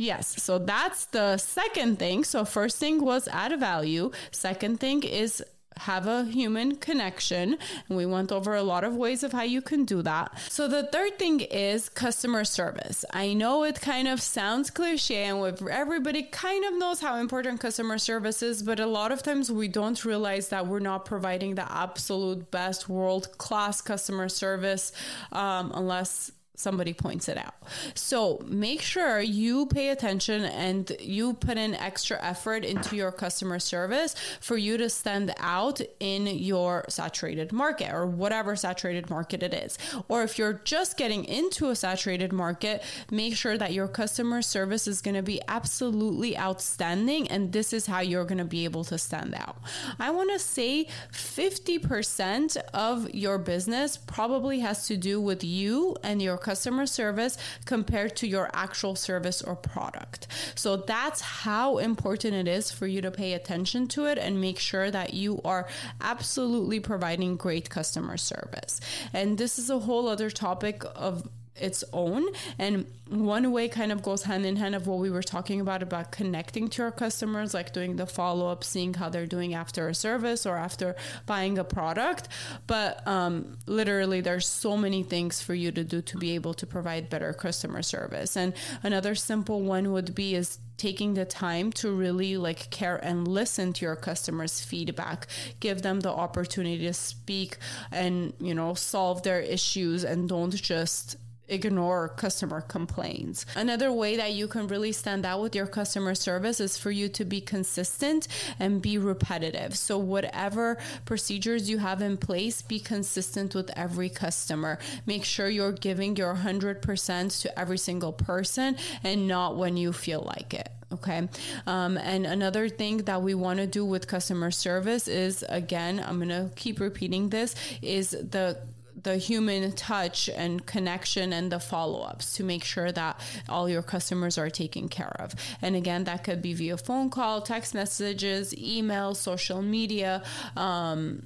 Yes, 0.00 0.40
so 0.40 0.60
that's 0.60 1.06
the 1.06 1.38
second 1.38 1.98
thing. 1.98 2.22
So, 2.22 2.44
first 2.44 2.78
thing 2.78 3.04
was 3.04 3.26
add 3.26 3.50
a 3.50 3.56
value. 3.56 4.12
Second 4.30 4.78
thing 4.78 5.02
is 5.02 5.42
have 5.78 6.06
a 6.06 6.24
human 6.24 6.76
connection. 6.76 7.56
And 7.88 7.96
we 7.96 8.06
went 8.06 8.32
over 8.32 8.54
a 8.54 8.62
lot 8.62 8.84
of 8.84 8.94
ways 8.94 9.22
of 9.22 9.32
how 9.32 9.42
you 9.42 9.62
can 9.62 9.84
do 9.84 10.02
that. 10.02 10.36
So 10.48 10.68
the 10.68 10.84
third 10.84 11.18
thing 11.18 11.40
is 11.40 11.88
customer 11.88 12.44
service. 12.44 13.04
I 13.12 13.32
know 13.32 13.64
it 13.64 13.80
kind 13.80 14.08
of 14.08 14.20
sounds 14.20 14.70
cliche 14.70 15.24
and 15.24 15.68
everybody 15.68 16.24
kind 16.24 16.64
of 16.64 16.74
knows 16.78 17.00
how 17.00 17.16
important 17.16 17.60
customer 17.60 17.98
service 17.98 18.42
is, 18.42 18.62
but 18.62 18.80
a 18.80 18.86
lot 18.86 19.12
of 19.12 19.22
times 19.22 19.50
we 19.50 19.68
don't 19.68 20.04
realize 20.04 20.48
that 20.48 20.66
we're 20.66 20.80
not 20.80 21.04
providing 21.04 21.54
the 21.54 21.70
absolute 21.72 22.50
best 22.50 22.88
world 22.88 23.38
class 23.38 23.80
customer 23.80 24.28
service 24.28 24.92
um, 25.32 25.72
unless 25.74 26.32
somebody 26.58 26.92
points 26.92 27.28
it 27.28 27.38
out. 27.38 27.54
So 27.94 28.42
make 28.44 28.82
sure 28.82 29.20
you 29.20 29.66
pay 29.66 29.90
attention 29.90 30.44
and 30.44 30.90
you 31.00 31.34
put 31.34 31.56
in 31.56 31.74
extra 31.74 32.20
effort 32.20 32.64
into 32.64 32.96
your 32.96 33.12
customer 33.12 33.60
service 33.60 34.16
for 34.40 34.56
you 34.56 34.76
to 34.78 34.90
stand 34.90 35.32
out 35.38 35.80
in 36.00 36.26
your 36.26 36.84
saturated 36.88 37.52
market 37.52 37.92
or 37.92 38.06
whatever 38.06 38.56
saturated 38.56 39.08
market 39.08 39.44
it 39.44 39.54
is. 39.54 39.78
Or 40.08 40.24
if 40.24 40.36
you're 40.36 40.60
just 40.64 40.96
getting 40.96 41.24
into 41.26 41.70
a 41.70 41.76
saturated 41.76 42.32
market, 42.32 42.82
make 43.08 43.36
sure 43.36 43.56
that 43.56 43.72
your 43.72 43.86
customer 43.86 44.42
service 44.42 44.88
is 44.88 45.00
going 45.00 45.14
to 45.14 45.22
be 45.22 45.40
absolutely 45.46 46.36
outstanding 46.36 47.28
and 47.28 47.52
this 47.52 47.72
is 47.72 47.86
how 47.86 48.00
you're 48.00 48.24
going 48.24 48.38
to 48.38 48.44
be 48.44 48.64
able 48.64 48.82
to 48.84 48.98
stand 48.98 49.34
out. 49.36 49.58
I 50.00 50.10
want 50.10 50.32
to 50.32 50.40
say 50.40 50.88
50% 51.12 52.56
of 52.74 53.14
your 53.14 53.38
business 53.38 53.96
probably 53.96 54.58
has 54.58 54.88
to 54.88 54.96
do 54.96 55.20
with 55.20 55.44
you 55.44 55.96
and 56.02 56.20
your 56.20 56.36
customer 56.48 56.86
service 56.86 57.36
compared 57.66 58.16
to 58.16 58.26
your 58.26 58.48
actual 58.54 58.94
service 58.96 59.42
or 59.42 59.54
product. 59.54 60.26
So 60.54 60.76
that's 60.76 61.20
how 61.20 61.76
important 61.76 62.32
it 62.34 62.48
is 62.48 62.72
for 62.72 62.86
you 62.86 63.02
to 63.02 63.10
pay 63.10 63.34
attention 63.34 63.86
to 63.88 64.06
it 64.06 64.16
and 64.16 64.40
make 64.40 64.58
sure 64.58 64.90
that 64.90 65.12
you 65.12 65.42
are 65.44 65.68
absolutely 66.00 66.80
providing 66.80 67.36
great 67.36 67.68
customer 67.68 68.16
service. 68.16 68.80
And 69.12 69.36
this 69.36 69.58
is 69.58 69.68
a 69.68 69.80
whole 69.80 70.08
other 70.08 70.30
topic 70.30 70.82
of 70.96 71.28
its 71.60 71.84
own. 71.92 72.26
And 72.58 72.86
one 73.08 73.52
way 73.52 73.68
kind 73.68 73.90
of 73.90 74.02
goes 74.02 74.24
hand 74.24 74.44
in 74.44 74.56
hand 74.56 74.74
of 74.74 74.86
what 74.86 74.98
we 74.98 75.10
were 75.10 75.22
talking 75.22 75.60
about 75.60 75.82
about 75.82 76.12
connecting 76.12 76.68
to 76.68 76.82
our 76.82 76.90
customers, 76.90 77.54
like 77.54 77.72
doing 77.72 77.96
the 77.96 78.06
follow 78.06 78.48
up, 78.48 78.62
seeing 78.64 78.94
how 78.94 79.08
they're 79.08 79.26
doing 79.26 79.54
after 79.54 79.88
a 79.88 79.94
service 79.94 80.44
or 80.44 80.56
after 80.56 80.94
buying 81.26 81.58
a 81.58 81.64
product. 81.64 82.28
But 82.66 83.06
um, 83.06 83.56
literally, 83.66 84.20
there's 84.20 84.46
so 84.46 84.76
many 84.76 85.02
things 85.02 85.40
for 85.40 85.54
you 85.54 85.72
to 85.72 85.84
do 85.84 86.02
to 86.02 86.18
be 86.18 86.34
able 86.34 86.54
to 86.54 86.66
provide 86.66 87.08
better 87.08 87.32
customer 87.32 87.82
service. 87.82 88.36
And 88.36 88.52
another 88.82 89.14
simple 89.14 89.62
one 89.62 89.92
would 89.92 90.14
be 90.14 90.34
is 90.34 90.58
taking 90.76 91.14
the 91.14 91.24
time 91.24 91.72
to 91.72 91.90
really 91.90 92.36
like 92.36 92.70
care 92.70 92.96
and 92.96 93.26
listen 93.26 93.72
to 93.72 93.84
your 93.84 93.96
customers 93.96 94.60
feedback 94.60 95.26
give 95.58 95.82
them 95.82 96.00
the 96.00 96.08
opportunity 96.08 96.86
to 96.86 96.94
speak 96.94 97.58
and 97.90 98.32
you 98.38 98.54
know 98.54 98.74
solve 98.74 99.24
their 99.24 99.40
issues 99.40 100.04
and 100.04 100.28
don't 100.28 100.54
just 100.54 101.16
ignore 101.48 102.08
customer 102.10 102.60
complaints. 102.60 103.46
Another 103.56 103.92
way 103.92 104.16
that 104.16 104.32
you 104.32 104.48
can 104.48 104.66
really 104.66 104.92
stand 104.92 105.24
out 105.24 105.40
with 105.40 105.54
your 105.54 105.66
customer 105.66 106.14
service 106.14 106.60
is 106.60 106.76
for 106.76 106.90
you 106.90 107.08
to 107.10 107.24
be 107.24 107.40
consistent 107.40 108.28
and 108.58 108.82
be 108.82 108.98
repetitive. 108.98 109.76
So, 109.76 109.98
whatever 109.98 110.78
procedures 111.04 111.68
you 111.70 111.78
have 111.78 112.02
in 112.02 112.16
place, 112.16 112.62
be 112.62 112.78
consistent 112.78 113.54
with 113.54 113.70
every 113.76 114.08
customer. 114.08 114.78
Make 115.06 115.24
sure 115.24 115.48
you're 115.48 115.72
giving 115.72 116.16
your 116.16 116.34
100% 116.34 117.42
to 117.42 117.58
every 117.58 117.78
single 117.78 118.12
person 118.12 118.76
and 119.02 119.26
not 119.26 119.56
when 119.56 119.76
you 119.76 119.92
feel 119.92 120.22
like 120.22 120.54
it 120.54 120.70
okay 120.92 121.28
um, 121.66 121.98
and 121.98 122.24
another 122.26 122.68
thing 122.68 122.98
that 122.98 123.20
we 123.20 123.34
want 123.34 123.58
to 123.58 123.66
do 123.66 123.84
with 123.84 124.06
customer 124.06 124.50
service 124.50 125.06
is 125.06 125.44
again 125.48 126.02
i'm 126.06 126.16
going 126.16 126.28
to 126.28 126.50
keep 126.56 126.80
repeating 126.80 127.28
this 127.28 127.54
is 127.82 128.10
the 128.10 128.58
the 129.02 129.16
human 129.16 129.72
touch 129.72 130.28
and 130.28 130.64
connection 130.66 131.32
and 131.32 131.52
the 131.52 131.60
follow-ups 131.60 132.34
to 132.34 132.44
make 132.44 132.64
sure 132.64 132.90
that 132.92 133.20
all 133.48 133.68
your 133.68 133.82
customers 133.82 134.38
are 134.38 134.50
taken 134.50 134.88
care 134.88 135.14
of. 135.18 135.34
And 135.62 135.76
again 135.76 136.04
that 136.04 136.24
could 136.24 136.42
be 136.42 136.54
via 136.54 136.76
phone 136.76 137.10
call 137.10 137.42
text 137.42 137.74
messages 137.74 138.56
email 138.56 139.14
social 139.14 139.62
media 139.62 140.22
um, 140.56 141.22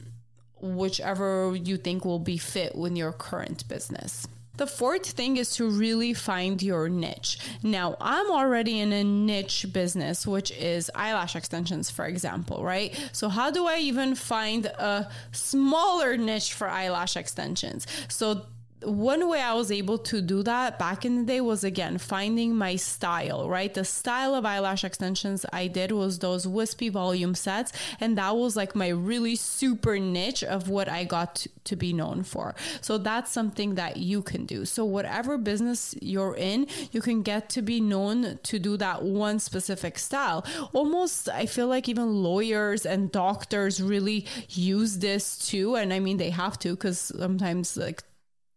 whichever 0.60 1.56
you 1.56 1.76
think 1.76 2.04
will 2.04 2.18
be 2.18 2.36
fit 2.36 2.76
with 2.76 2.96
your 2.96 3.12
current 3.12 3.66
business 3.68 4.26
the 4.56 4.66
fourth 4.66 5.06
thing 5.06 5.38
is 5.38 5.50
to 5.56 5.68
really 5.68 6.12
find 6.12 6.62
your 6.62 6.88
niche. 6.88 7.38
Now, 7.62 7.96
I'm 8.00 8.30
already 8.30 8.80
in 8.80 8.92
a 8.92 9.02
niche 9.02 9.66
business, 9.72 10.26
which 10.26 10.50
is 10.52 10.90
eyelash 10.94 11.34
extensions, 11.34 11.90
for 11.90 12.04
example, 12.04 12.62
right? 12.62 12.94
So, 13.12 13.28
how 13.28 13.50
do 13.50 13.66
I 13.66 13.78
even 13.78 14.14
find 14.14 14.66
a 14.66 15.10
smaller 15.32 16.16
niche 16.16 16.52
for 16.52 16.68
eyelash 16.68 17.16
extensions? 17.16 17.86
So, 18.08 18.42
one 18.84 19.28
way 19.28 19.40
I 19.40 19.54
was 19.54 19.70
able 19.70 19.98
to 19.98 20.20
do 20.20 20.42
that 20.42 20.78
back 20.78 21.04
in 21.04 21.16
the 21.16 21.24
day 21.24 21.40
was 21.40 21.64
again 21.64 21.98
finding 21.98 22.54
my 22.54 22.76
style, 22.76 23.48
right? 23.48 23.72
The 23.72 23.84
style 23.84 24.34
of 24.34 24.44
eyelash 24.44 24.84
extensions 24.84 25.44
I 25.52 25.66
did 25.66 25.92
was 25.92 26.18
those 26.18 26.46
wispy 26.46 26.88
volume 26.88 27.34
sets, 27.34 27.72
and 28.00 28.18
that 28.18 28.36
was 28.36 28.56
like 28.56 28.74
my 28.74 28.88
really 28.88 29.36
super 29.36 29.98
niche 29.98 30.44
of 30.44 30.68
what 30.68 30.88
I 30.88 31.04
got 31.04 31.36
to, 31.36 31.48
to 31.64 31.76
be 31.76 31.92
known 31.92 32.22
for. 32.22 32.54
So 32.80 32.98
that's 32.98 33.30
something 33.30 33.74
that 33.76 33.96
you 33.96 34.22
can 34.22 34.46
do. 34.46 34.64
So, 34.64 34.84
whatever 34.84 35.38
business 35.38 35.94
you're 36.00 36.36
in, 36.36 36.66
you 36.90 37.00
can 37.00 37.22
get 37.22 37.48
to 37.50 37.62
be 37.62 37.80
known 37.80 38.38
to 38.42 38.58
do 38.58 38.76
that 38.76 39.02
one 39.02 39.38
specific 39.38 39.98
style. 39.98 40.44
Almost, 40.72 41.28
I 41.28 41.46
feel 41.46 41.68
like 41.68 41.88
even 41.88 42.22
lawyers 42.22 42.86
and 42.86 43.10
doctors 43.12 43.82
really 43.82 44.26
use 44.48 44.98
this 44.98 45.38
too. 45.38 45.76
And 45.76 45.92
I 45.92 45.98
mean, 45.98 46.16
they 46.16 46.30
have 46.30 46.58
to 46.60 46.70
because 46.70 46.98
sometimes, 46.98 47.76
like, 47.76 48.02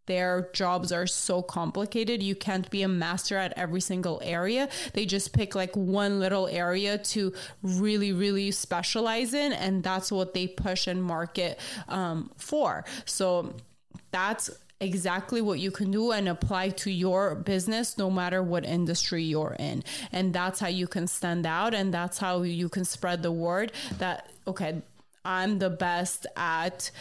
their 0.05 0.49
jobs 0.53 0.91
are 0.91 1.07
so 1.07 1.41
complicated. 1.41 2.21
You 2.21 2.35
can't 2.35 2.69
be 2.69 2.83
a 2.83 2.87
master 2.87 3.37
at 3.37 3.53
every 3.57 3.81
single 3.81 4.21
area. 4.23 4.69
They 4.93 5.05
just 5.05 5.33
pick 5.33 5.55
like 5.55 5.75
one 5.75 6.19
little 6.19 6.47
area 6.47 6.97
to 6.97 7.33
really, 7.63 8.13
really 8.13 8.51
specialize 8.51 9.33
in, 9.33 9.53
and 9.53 9.83
that's 9.83 10.11
what 10.11 10.33
they 10.33 10.47
push 10.47 10.87
and 10.87 11.03
market 11.03 11.59
um, 11.87 12.31
for. 12.37 12.85
So 13.05 13.55
that's 14.11 14.49
exactly 14.81 15.41
what 15.41 15.59
you 15.59 15.71
can 15.71 15.89
do 15.89 16.11
and 16.11 16.27
apply 16.27 16.69
to 16.69 16.91
your 16.91 17.33
business 17.35 17.97
no 17.97 18.11
matter 18.11 18.43
what 18.43 18.65
industry 18.65 19.23
you're 19.23 19.55
in 19.57 19.81
and 20.11 20.33
that's 20.33 20.59
how 20.59 20.67
you 20.67 20.85
can 20.85 21.07
stand 21.07 21.45
out 21.45 21.73
and 21.73 21.93
that's 21.93 22.17
how 22.17 22.41
you 22.41 22.67
can 22.67 22.83
spread 22.83 23.23
the 23.23 23.31
word 23.31 23.71
that 23.99 24.29
okay 24.45 24.81
i'm 25.23 25.59
the 25.59 25.69
best 25.69 26.27
at 26.35 26.91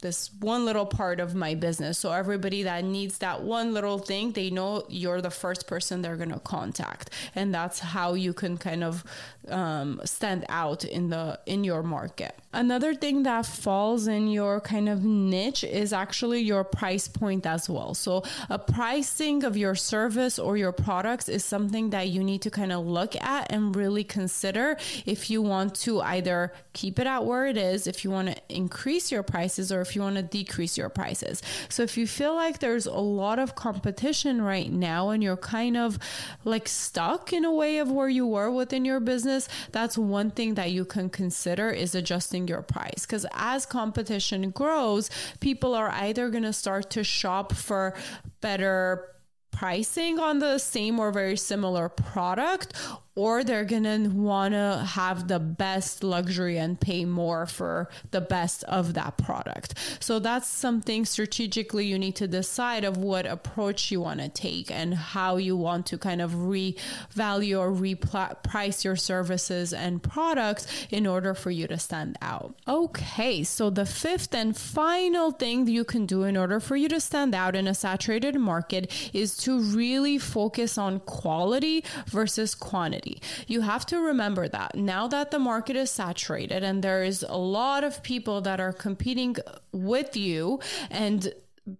this 0.00 0.30
one 0.40 0.64
little 0.64 0.86
part 0.86 1.20
of 1.20 1.34
my 1.34 1.54
business. 1.54 1.98
So 1.98 2.12
everybody 2.12 2.62
that 2.64 2.84
needs 2.84 3.18
that 3.18 3.42
one 3.42 3.74
little 3.74 3.98
thing, 3.98 4.32
they 4.32 4.50
know 4.50 4.84
you're 4.88 5.20
the 5.20 5.30
first 5.30 5.66
person 5.66 6.02
they're 6.02 6.16
going 6.16 6.32
to 6.32 6.40
contact. 6.40 7.10
And 7.34 7.54
that's 7.54 7.78
how 7.78 8.14
you 8.14 8.32
can 8.32 8.58
kind 8.58 8.84
of 8.84 9.04
um, 9.48 10.00
stand 10.04 10.44
out 10.48 10.84
in 10.84 11.08
the 11.10 11.38
in 11.46 11.64
your 11.64 11.82
market. 11.82 12.34
Another 12.52 12.94
thing 12.94 13.22
that 13.22 13.46
falls 13.46 14.08
in 14.08 14.26
your 14.26 14.60
kind 14.60 14.88
of 14.88 15.04
niche 15.04 15.62
is 15.62 15.92
actually 15.92 16.40
your 16.40 16.64
price 16.64 17.06
point 17.06 17.46
as 17.46 17.70
well. 17.70 17.94
So 17.94 18.24
a 18.48 18.58
pricing 18.58 19.44
of 19.44 19.56
your 19.56 19.76
service 19.76 20.36
or 20.36 20.56
your 20.56 20.72
products 20.72 21.28
is 21.28 21.44
something 21.44 21.90
that 21.90 22.08
you 22.08 22.24
need 22.24 22.42
to 22.42 22.50
kind 22.50 22.72
of 22.72 22.84
look 22.84 23.14
at 23.14 23.52
and 23.52 23.74
really 23.76 24.02
consider 24.02 24.76
if 25.06 25.30
you 25.30 25.42
want 25.42 25.76
to 25.76 26.00
either 26.00 26.52
keep 26.72 26.98
it 26.98 27.06
at 27.06 27.24
where 27.24 27.46
it 27.46 27.56
is, 27.56 27.86
if 27.86 28.02
you 28.02 28.10
want 28.10 28.28
to 28.28 28.36
increase 28.48 29.12
your 29.12 29.22
prices 29.22 29.70
or 29.70 29.80
if 29.80 29.94
you 29.94 30.02
want 30.02 30.16
to 30.16 30.22
decrease 30.22 30.76
your 30.76 30.88
prices. 30.88 31.42
So 31.68 31.84
if 31.84 31.96
you 31.96 32.08
feel 32.08 32.34
like 32.34 32.58
there's 32.58 32.86
a 32.86 32.92
lot 32.92 33.38
of 33.38 33.54
competition 33.54 34.42
right 34.42 34.70
now 34.70 35.10
and 35.10 35.22
you're 35.22 35.36
kind 35.36 35.76
of 35.76 36.00
like 36.44 36.66
stuck 36.66 37.32
in 37.32 37.44
a 37.44 37.54
way 37.54 37.78
of 37.78 37.92
where 37.92 38.08
you 38.08 38.26
were 38.26 38.50
within 38.50 38.84
your 38.84 38.98
business, 38.98 39.29
that's 39.72 39.96
one 39.96 40.30
thing 40.30 40.54
that 40.54 40.70
you 40.70 40.84
can 40.84 41.08
consider 41.08 41.70
is 41.70 41.94
adjusting 41.94 42.48
your 42.48 42.62
price. 42.62 43.06
Because 43.06 43.26
as 43.32 43.66
competition 43.66 44.50
grows, 44.50 45.10
people 45.40 45.74
are 45.74 45.90
either 45.90 46.28
going 46.30 46.44
to 46.44 46.52
start 46.52 46.90
to 46.90 47.04
shop 47.04 47.52
for 47.52 47.94
better 48.40 49.06
pricing 49.50 50.18
on 50.18 50.38
the 50.38 50.58
same 50.58 50.98
or 50.98 51.10
very 51.10 51.36
similar 51.36 51.88
product 51.88 52.72
or 53.20 53.44
they're 53.44 53.66
gonna 53.66 54.08
wanna 54.08 54.82
have 54.82 55.28
the 55.28 55.38
best 55.38 56.02
luxury 56.02 56.56
and 56.56 56.80
pay 56.80 57.04
more 57.04 57.44
for 57.44 57.86
the 58.12 58.20
best 58.20 58.64
of 58.64 58.94
that 58.94 59.18
product. 59.18 59.74
So 60.00 60.18
that's 60.18 60.48
something 60.48 61.04
strategically 61.04 61.84
you 61.84 61.98
need 61.98 62.16
to 62.16 62.26
decide 62.26 62.82
of 62.82 62.96
what 62.96 63.26
approach 63.26 63.90
you 63.90 64.00
wanna 64.00 64.30
take 64.30 64.70
and 64.70 64.94
how 64.94 65.36
you 65.36 65.54
want 65.54 65.84
to 65.86 65.98
kind 65.98 66.22
of 66.22 66.30
revalue 66.32 67.60
or 67.60 67.70
reprice 67.70 68.84
your 68.84 68.96
services 68.96 69.74
and 69.74 70.02
products 70.02 70.66
in 70.90 71.06
order 71.06 71.34
for 71.34 71.50
you 71.50 71.66
to 71.66 71.78
stand 71.78 72.16
out. 72.22 72.54
Okay, 72.66 73.44
so 73.44 73.68
the 73.68 73.84
fifth 73.84 74.34
and 74.34 74.56
final 74.56 75.30
thing 75.30 75.66
you 75.66 75.84
can 75.84 76.06
do 76.06 76.22
in 76.22 76.38
order 76.38 76.58
for 76.58 76.74
you 76.74 76.88
to 76.88 77.00
stand 77.00 77.34
out 77.34 77.54
in 77.54 77.66
a 77.66 77.74
saturated 77.74 78.36
market 78.36 78.90
is 79.12 79.36
to 79.36 79.60
really 79.60 80.16
focus 80.16 80.78
on 80.78 81.00
quality 81.00 81.84
versus 82.06 82.54
quantity. 82.54 83.09
You 83.46 83.60
have 83.62 83.86
to 83.86 83.98
remember 83.98 84.48
that 84.48 84.74
now 84.74 85.08
that 85.08 85.30
the 85.30 85.38
market 85.38 85.76
is 85.76 85.90
saturated 85.90 86.62
and 86.62 86.82
there 86.82 87.02
is 87.02 87.24
a 87.28 87.36
lot 87.36 87.84
of 87.84 88.02
people 88.02 88.40
that 88.42 88.60
are 88.60 88.72
competing 88.72 89.36
with 89.72 90.16
you 90.16 90.60
and 90.90 91.32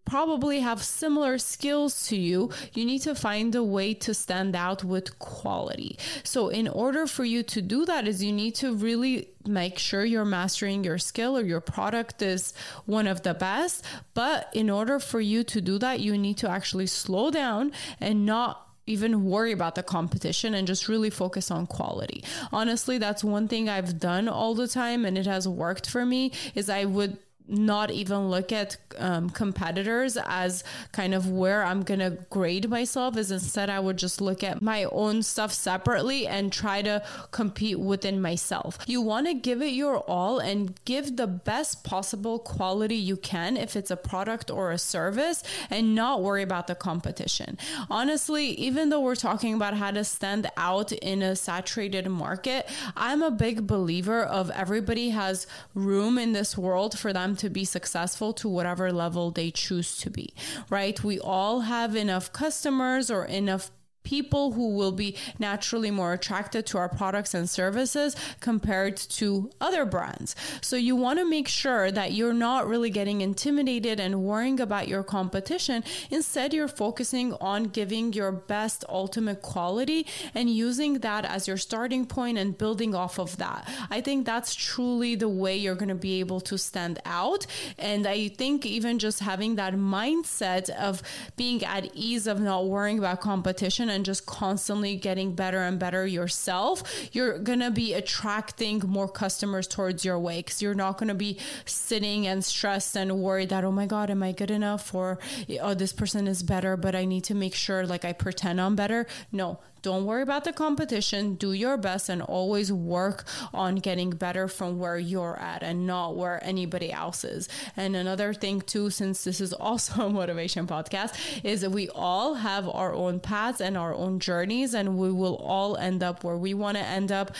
probably 0.04 0.60
have 0.60 0.82
similar 0.82 1.38
skills 1.38 2.06
to 2.08 2.16
you, 2.16 2.50
you 2.74 2.84
need 2.84 3.00
to 3.00 3.14
find 3.14 3.54
a 3.54 3.62
way 3.62 3.94
to 3.94 4.14
stand 4.14 4.54
out 4.54 4.84
with 4.84 5.18
quality. 5.18 5.98
So 6.22 6.48
in 6.48 6.68
order 6.68 7.06
for 7.06 7.24
you 7.24 7.42
to 7.44 7.62
do 7.62 7.84
that 7.86 8.06
is 8.06 8.22
you 8.22 8.32
need 8.32 8.54
to 8.56 8.74
really 8.74 9.30
make 9.46 9.78
sure 9.78 10.04
you're 10.04 10.24
mastering 10.24 10.84
your 10.84 10.98
skill 10.98 11.36
or 11.36 11.42
your 11.42 11.60
product 11.60 12.22
is 12.22 12.52
one 12.84 13.06
of 13.06 13.22
the 13.22 13.34
best, 13.34 13.84
but 14.14 14.48
in 14.52 14.70
order 14.70 14.98
for 14.98 15.20
you 15.20 15.42
to 15.44 15.60
do 15.60 15.78
that, 15.78 16.00
you 16.00 16.16
need 16.16 16.36
to 16.38 16.50
actually 16.50 16.86
slow 16.86 17.30
down 17.30 17.72
and 18.00 18.26
not 18.26 18.69
even 18.90 19.24
worry 19.24 19.52
about 19.52 19.74
the 19.76 19.82
competition 19.82 20.54
and 20.54 20.66
just 20.66 20.88
really 20.88 21.10
focus 21.10 21.50
on 21.50 21.66
quality. 21.66 22.24
Honestly, 22.52 22.98
that's 22.98 23.22
one 23.22 23.48
thing 23.48 23.68
I've 23.68 23.98
done 23.98 24.28
all 24.28 24.54
the 24.54 24.68
time 24.68 25.04
and 25.04 25.16
it 25.16 25.26
has 25.26 25.46
worked 25.46 25.88
for 25.88 26.04
me 26.04 26.32
is 26.54 26.68
I 26.68 26.84
would 26.84 27.16
not 27.50 27.90
even 27.90 28.30
look 28.30 28.52
at 28.52 28.76
um, 28.98 29.30
competitors 29.30 30.16
as 30.24 30.64
kind 30.92 31.14
of 31.14 31.28
where 31.28 31.64
I'm 31.64 31.82
gonna 31.82 32.10
grade 32.30 32.68
myself 32.68 33.16
is 33.16 33.30
instead 33.30 33.70
I 33.70 33.80
would 33.80 33.96
just 33.96 34.20
look 34.20 34.44
at 34.44 34.62
my 34.62 34.84
own 34.84 35.22
stuff 35.22 35.52
separately 35.52 36.26
and 36.26 36.52
try 36.52 36.82
to 36.82 37.02
compete 37.30 37.78
within 37.78 38.22
myself. 38.22 38.78
You 38.86 39.00
want 39.00 39.26
to 39.26 39.34
give 39.34 39.62
it 39.62 39.72
your 39.72 39.98
all 39.98 40.38
and 40.38 40.78
give 40.84 41.16
the 41.16 41.26
best 41.26 41.84
possible 41.84 42.38
quality 42.38 42.96
you 42.96 43.16
can 43.16 43.56
if 43.56 43.76
it's 43.76 43.90
a 43.90 43.96
product 43.96 44.50
or 44.50 44.70
a 44.70 44.78
service 44.78 45.42
and 45.70 45.94
not 45.94 46.22
worry 46.22 46.42
about 46.42 46.66
the 46.66 46.74
competition. 46.74 47.58
Honestly, 47.90 48.46
even 48.46 48.88
though 48.88 49.00
we're 49.00 49.14
talking 49.14 49.54
about 49.54 49.74
how 49.74 49.90
to 49.90 50.04
stand 50.04 50.50
out 50.56 50.92
in 50.92 51.22
a 51.22 51.34
saturated 51.36 52.08
market, 52.08 52.68
I'm 52.96 53.22
a 53.22 53.30
big 53.30 53.66
believer 53.66 54.22
of 54.22 54.50
everybody 54.50 55.10
has 55.10 55.46
room 55.74 56.18
in 56.18 56.32
this 56.32 56.56
world 56.56 56.98
for 56.98 57.12
them 57.12 57.36
to 57.40 57.50
be 57.50 57.64
successful 57.64 58.32
to 58.34 58.48
whatever 58.48 58.92
level 58.92 59.30
they 59.30 59.50
choose 59.50 59.96
to 59.98 60.10
be, 60.10 60.32
right? 60.68 61.02
We 61.02 61.18
all 61.18 61.60
have 61.60 61.96
enough 61.96 62.32
customers 62.32 63.10
or 63.10 63.24
enough 63.24 63.70
people 64.02 64.52
who 64.52 64.74
will 64.74 64.92
be 64.92 65.16
naturally 65.38 65.90
more 65.90 66.12
attracted 66.12 66.66
to 66.66 66.78
our 66.78 66.88
products 66.88 67.34
and 67.34 67.48
services 67.48 68.16
compared 68.40 68.96
to 68.96 69.50
other 69.60 69.84
brands. 69.84 70.34
So 70.60 70.76
you 70.76 70.96
want 70.96 71.18
to 71.18 71.28
make 71.28 71.48
sure 71.48 71.90
that 71.90 72.12
you're 72.12 72.32
not 72.32 72.66
really 72.66 72.90
getting 72.90 73.20
intimidated 73.20 74.00
and 74.00 74.22
worrying 74.22 74.60
about 74.60 74.88
your 74.88 75.02
competition. 75.02 75.84
Instead, 76.10 76.54
you're 76.54 76.68
focusing 76.68 77.34
on 77.34 77.64
giving 77.64 78.12
your 78.12 78.32
best 78.32 78.84
ultimate 78.88 79.42
quality 79.42 80.06
and 80.34 80.48
using 80.50 81.00
that 81.00 81.24
as 81.24 81.46
your 81.46 81.56
starting 81.56 82.06
point 82.06 82.38
and 82.38 82.56
building 82.56 82.94
off 82.94 83.18
of 83.18 83.36
that. 83.36 83.68
I 83.90 84.00
think 84.00 84.24
that's 84.26 84.54
truly 84.54 85.14
the 85.14 85.28
way 85.28 85.56
you're 85.56 85.74
going 85.74 85.88
to 85.88 85.94
be 85.94 86.20
able 86.20 86.40
to 86.42 86.56
stand 86.56 87.00
out. 87.04 87.46
And 87.78 88.06
I 88.06 88.28
think 88.28 88.64
even 88.64 88.98
just 88.98 89.20
having 89.20 89.56
that 89.56 89.74
mindset 89.74 90.70
of 90.70 91.02
being 91.36 91.64
at 91.64 91.94
ease 91.94 92.26
of 92.26 92.40
not 92.40 92.66
worrying 92.66 92.98
about 92.98 93.20
competition 93.20 93.89
and 93.90 94.04
just 94.04 94.26
constantly 94.26 94.96
getting 94.96 95.34
better 95.34 95.58
and 95.58 95.78
better 95.78 96.06
yourself, 96.06 96.82
you're 97.12 97.38
going 97.38 97.60
to 97.60 97.70
be 97.70 97.92
attracting 97.94 98.80
more 98.86 99.08
customers 99.08 99.66
towards 99.66 100.04
your 100.04 100.18
way 100.18 100.38
because 100.38 100.62
you're 100.62 100.74
not 100.74 100.98
going 100.98 101.08
to 101.08 101.14
be 101.14 101.38
sitting 101.64 102.26
and 102.26 102.44
stressed 102.44 102.96
and 102.96 103.18
worried 103.18 103.48
that, 103.50 103.64
oh 103.64 103.72
my 103.72 103.86
God, 103.86 104.10
am 104.10 104.22
I 104.22 104.32
good 104.32 104.50
enough? 104.50 104.94
Or, 104.94 105.18
oh, 105.60 105.74
this 105.74 105.92
person 105.92 106.26
is 106.26 106.42
better, 106.42 106.76
but 106.76 106.94
I 106.94 107.04
need 107.04 107.24
to 107.24 107.34
make 107.34 107.54
sure 107.54 107.86
like 107.86 108.04
I 108.04 108.12
pretend 108.12 108.60
I'm 108.60 108.76
better. 108.76 109.06
No, 109.32 109.58
don't 109.82 110.04
worry 110.04 110.22
about 110.22 110.44
the 110.44 110.52
competition. 110.52 111.34
Do 111.34 111.52
your 111.52 111.76
best 111.76 112.08
and 112.08 112.22
always 112.22 112.72
work 112.72 113.24
on 113.52 113.76
getting 113.76 114.10
better 114.10 114.48
from 114.48 114.78
where 114.78 114.98
you're 114.98 115.38
at 115.38 115.62
and 115.62 115.86
not 115.86 116.16
where 116.16 116.42
anybody 116.44 116.92
else 116.92 117.24
is. 117.24 117.48
And 117.76 117.96
another 117.96 118.34
thing, 118.34 118.60
too, 118.60 118.90
since 118.90 119.24
this 119.24 119.40
is 119.40 119.52
also 119.52 120.06
a 120.06 120.10
motivation 120.20 120.66
podcast, 120.66 121.14
is 121.44 121.62
that 121.62 121.70
we 121.70 121.88
all 121.90 122.34
have 122.34 122.68
our 122.68 122.92
own 122.92 123.20
paths 123.20 123.60
and 123.60 123.76
our 123.76 123.94
own 123.94 124.20
journeys, 124.20 124.74
and 124.74 124.98
we 124.98 125.10
will 125.10 125.36
all 125.36 125.76
end 125.76 126.02
up 126.02 126.24
where 126.24 126.36
we 126.36 126.54
want 126.54 126.76
to 126.76 126.84
end 126.84 127.10
up 127.10 127.34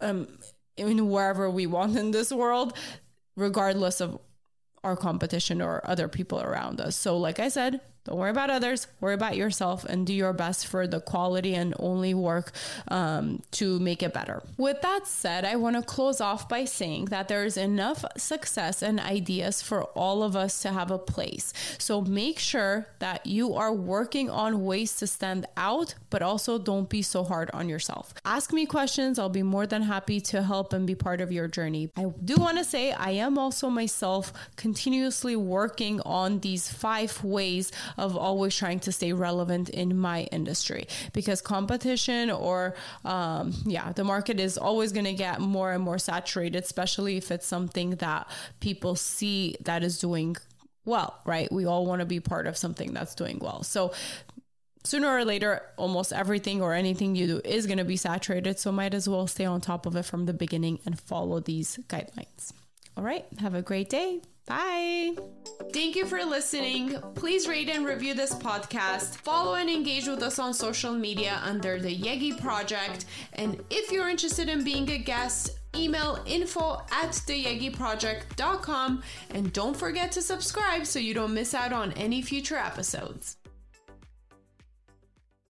um, 0.00 0.28
in 0.76 1.08
wherever 1.08 1.50
we 1.50 1.66
want 1.66 1.96
in 1.96 2.12
this 2.12 2.32
world, 2.32 2.76
regardless 3.36 4.00
of 4.00 4.18
our 4.84 4.96
competition 4.96 5.60
or 5.60 5.80
other 5.84 6.08
people 6.08 6.40
around 6.40 6.80
us. 6.80 6.96
So, 6.96 7.16
like 7.16 7.40
I 7.40 7.48
said, 7.48 7.80
don't 8.08 8.16
worry 8.18 8.30
about 8.30 8.48
others, 8.48 8.86
worry 9.00 9.12
about 9.12 9.36
yourself 9.36 9.84
and 9.84 10.06
do 10.06 10.14
your 10.14 10.32
best 10.32 10.66
for 10.66 10.86
the 10.86 10.98
quality 10.98 11.54
and 11.54 11.74
only 11.78 12.14
work 12.14 12.52
um, 12.88 13.42
to 13.50 13.78
make 13.80 14.02
it 14.02 14.14
better. 14.14 14.42
With 14.56 14.80
that 14.80 15.06
said, 15.06 15.44
I 15.44 15.56
want 15.56 15.76
to 15.76 15.82
close 15.82 16.18
off 16.20 16.48
by 16.48 16.64
saying 16.64 17.06
that 17.06 17.28
there 17.28 17.44
is 17.44 17.58
enough 17.58 18.06
success 18.16 18.82
and 18.82 18.98
ideas 18.98 19.60
for 19.60 19.84
all 19.84 20.22
of 20.22 20.36
us 20.36 20.62
to 20.62 20.70
have 20.72 20.90
a 20.90 20.98
place. 20.98 21.52
So 21.76 22.00
make 22.00 22.38
sure 22.38 22.86
that 22.98 23.26
you 23.26 23.54
are 23.54 23.74
working 23.74 24.30
on 24.30 24.64
ways 24.64 24.96
to 24.96 25.06
stand 25.06 25.46
out, 25.58 25.94
but 26.08 26.22
also 26.22 26.58
don't 26.58 26.88
be 26.88 27.02
so 27.02 27.24
hard 27.24 27.50
on 27.52 27.68
yourself. 27.68 28.14
Ask 28.24 28.54
me 28.54 28.64
questions, 28.64 29.18
I'll 29.18 29.28
be 29.28 29.42
more 29.42 29.66
than 29.66 29.82
happy 29.82 30.18
to 30.32 30.42
help 30.42 30.72
and 30.72 30.86
be 30.86 30.94
part 30.94 31.20
of 31.20 31.30
your 31.30 31.46
journey. 31.46 31.90
I 31.94 32.06
do 32.24 32.36
want 32.36 32.56
to 32.56 32.64
say 32.64 32.92
I 32.92 33.10
am 33.10 33.36
also 33.36 33.68
myself 33.68 34.32
continuously 34.56 35.36
working 35.36 36.00
on 36.06 36.40
these 36.40 36.72
five 36.72 37.22
ways 37.22 37.70
of 37.98 38.16
always 38.16 38.56
trying 38.56 38.80
to 38.80 38.92
stay 38.92 39.12
relevant 39.12 39.68
in 39.68 39.96
my 39.96 40.22
industry 40.32 40.86
because 41.12 41.40
competition 41.40 42.30
or 42.30 42.74
um, 43.04 43.52
yeah 43.66 43.92
the 43.92 44.04
market 44.04 44.40
is 44.40 44.56
always 44.56 44.92
going 44.92 45.04
to 45.04 45.14
get 45.14 45.40
more 45.40 45.72
and 45.72 45.82
more 45.82 45.98
saturated 45.98 46.62
especially 46.62 47.16
if 47.16 47.30
it's 47.30 47.46
something 47.46 47.90
that 47.96 48.28
people 48.60 48.94
see 48.94 49.56
that 49.64 49.82
is 49.82 49.98
doing 49.98 50.36
well 50.84 51.20
right 51.24 51.50
we 51.52 51.66
all 51.66 51.84
want 51.86 52.00
to 52.00 52.06
be 52.06 52.20
part 52.20 52.46
of 52.46 52.56
something 52.56 52.92
that's 52.92 53.14
doing 53.14 53.38
well 53.40 53.62
so 53.62 53.92
sooner 54.84 55.08
or 55.08 55.24
later, 55.24 55.62
almost 55.76 56.12
everything 56.12 56.62
or 56.62 56.72
anything 56.72 57.14
you 57.14 57.26
do 57.26 57.40
is 57.44 57.66
going 57.66 57.78
to 57.78 57.84
be 57.84 57.96
saturated. 57.96 58.58
So 58.58 58.72
might 58.72 58.94
as 58.94 59.08
well 59.08 59.26
stay 59.26 59.44
on 59.44 59.60
top 59.60 59.86
of 59.86 59.96
it 59.96 60.04
from 60.04 60.24
the 60.24 60.32
beginning 60.32 60.78
and 60.86 60.98
follow 60.98 61.40
these 61.40 61.78
guidelines. 61.88 62.52
All 62.98 63.04
right. 63.04 63.24
Have 63.38 63.54
a 63.54 63.62
great 63.62 63.88
day. 63.88 64.20
Bye. 64.44 65.14
Thank 65.72 65.94
you 65.94 66.04
for 66.04 66.24
listening. 66.24 67.00
Please 67.14 67.46
rate 67.46 67.68
and 67.68 67.86
review 67.86 68.12
this 68.12 68.34
podcast. 68.34 69.18
Follow 69.18 69.54
and 69.54 69.70
engage 69.70 70.08
with 70.08 70.20
us 70.20 70.40
on 70.40 70.52
social 70.52 70.92
media 70.92 71.40
under 71.44 71.78
the 71.78 71.96
Yegi 71.96 72.40
Project. 72.40 73.04
And 73.34 73.62
if 73.70 73.92
you're 73.92 74.08
interested 74.08 74.48
in 74.48 74.64
being 74.64 74.90
a 74.90 74.98
guest, 74.98 75.60
email 75.76 76.24
info 76.26 76.82
at 76.90 77.10
theyegiproject.com 77.10 79.02
and 79.30 79.52
don't 79.52 79.76
forget 79.76 80.10
to 80.12 80.20
subscribe 80.20 80.84
so 80.84 80.98
you 80.98 81.14
don't 81.14 81.34
miss 81.34 81.54
out 81.54 81.72
on 81.72 81.92
any 81.92 82.20
future 82.20 82.56
episodes. 82.56 83.36